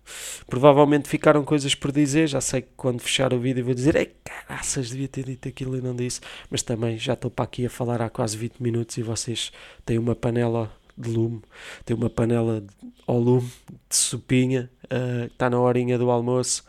Provavelmente 0.48 1.08
ficaram 1.08 1.44
coisas 1.44 1.74
por 1.74 1.92
dizer, 1.92 2.28
já 2.28 2.42
sei 2.42 2.62
que 2.62 2.70
quando 2.76 3.02
fechar 3.02 3.34
o 3.34 3.40
vídeo 3.40 3.66
vou 3.66 3.74
dizer 3.74 3.96
ei 3.96 4.14
caraças, 4.24 4.90
devia 4.90 5.08
ter 5.08 5.26
dito 5.26 5.48
aquilo 5.48 5.78
e 5.78 5.82
não 5.82 5.96
disse, 5.96 6.22
mas 6.50 6.62
também 6.62 6.98
já 6.98 7.14
estou 7.14 7.32
para 7.32 7.46
aqui 7.46 7.66
a 7.66 7.70
falar 7.70 8.02
há 8.02 8.10
quase 8.10 8.38
20 8.38 8.60
minutos 8.60 8.98
e 8.98 9.04
vocês 9.04 9.52
têm 9.86 9.98
uma 9.98 10.16
panela 10.16 10.72
de 10.98 11.10
lume, 11.10 11.42
têm 11.86 11.96
uma 11.96 12.10
panela 12.10 12.64
ao 13.06 13.20
lume 13.20 13.52
de 13.90 13.96
sopinha, 13.96 14.70
uh, 14.86 15.26
está 15.26 15.50
na 15.50 15.60
horinha 15.60 15.98
do 15.98 16.10
almoço, 16.10 16.64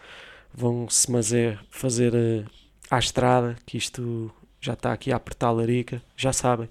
vão-se 0.52 1.36
é 1.36 1.58
fazer 1.70 2.14
uh, 2.14 2.44
à 2.90 2.98
estrada, 2.98 3.56
que 3.64 3.76
isto 3.76 4.30
já 4.60 4.74
está 4.74 4.92
aqui 4.92 5.12
a 5.12 5.16
apertar 5.16 5.48
a 5.48 5.52
larica, 5.52 6.02
já 6.16 6.32
sabem. 6.32 6.68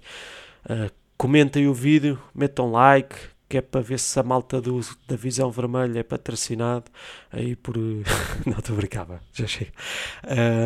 Uh, 0.65 0.91
comentem 1.17 1.67
o 1.67 1.73
vídeo, 1.73 2.21
metam 2.35 2.71
like, 2.71 3.15
que 3.49 3.57
é 3.57 3.61
para 3.61 3.81
ver 3.81 3.99
se 3.99 4.19
a 4.19 4.23
malta 4.23 4.61
do, 4.61 4.79
da 5.07 5.15
Visão 5.15 5.49
Vermelha 5.51 5.99
é 5.99 6.03
patrocinado 6.03 6.91
aí 7.31 7.55
por. 7.55 7.77
não, 8.45 8.59
estou 8.59 8.75
brincava, 8.75 9.21
já 9.33 9.47
chega. 9.47 9.71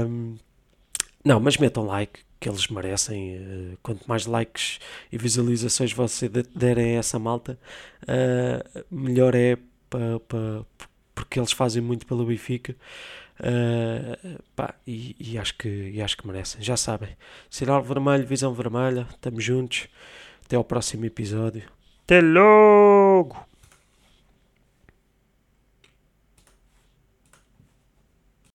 Um, 0.07 0.35
não, 1.23 1.39
mas 1.39 1.57
metam 1.57 1.85
like, 1.85 2.21
que 2.39 2.49
eles 2.49 2.67
merecem. 2.67 3.37
Uh, 3.37 3.77
quanto 3.83 4.07
mais 4.07 4.25
likes 4.25 4.79
e 5.11 5.17
visualizações 5.17 5.93
você 5.93 6.27
derem 6.27 6.95
a 6.95 6.99
essa 6.99 7.19
malta, 7.19 7.57
uh, 8.03 8.85
melhor 8.89 9.35
é 9.35 9.57
para, 9.89 10.19
para, 10.21 10.65
porque 11.13 11.39
eles 11.39 11.51
fazem 11.51 11.81
muito 11.81 12.05
pelo 12.05 12.25
Benfica. 12.25 12.75
Uh, 13.39 14.41
pá, 14.55 14.75
e, 14.85 15.15
e, 15.19 15.37
acho 15.37 15.57
que, 15.57 15.67
e 15.67 16.01
acho 16.01 16.17
que 16.17 16.25
merecem, 16.27 16.61
já 16.61 16.77
sabem. 16.77 17.09
Sinal 17.49 17.83
vermelho, 17.83 18.25
visão 18.25 18.53
vermelha, 18.53 19.07
estamos 19.11 19.43
juntos. 19.43 19.87
Até 20.45 20.55
ao 20.55 20.63
próximo 20.63 21.05
episódio. 21.05 21.63
Até 22.11 22.19
logo! 22.19 23.50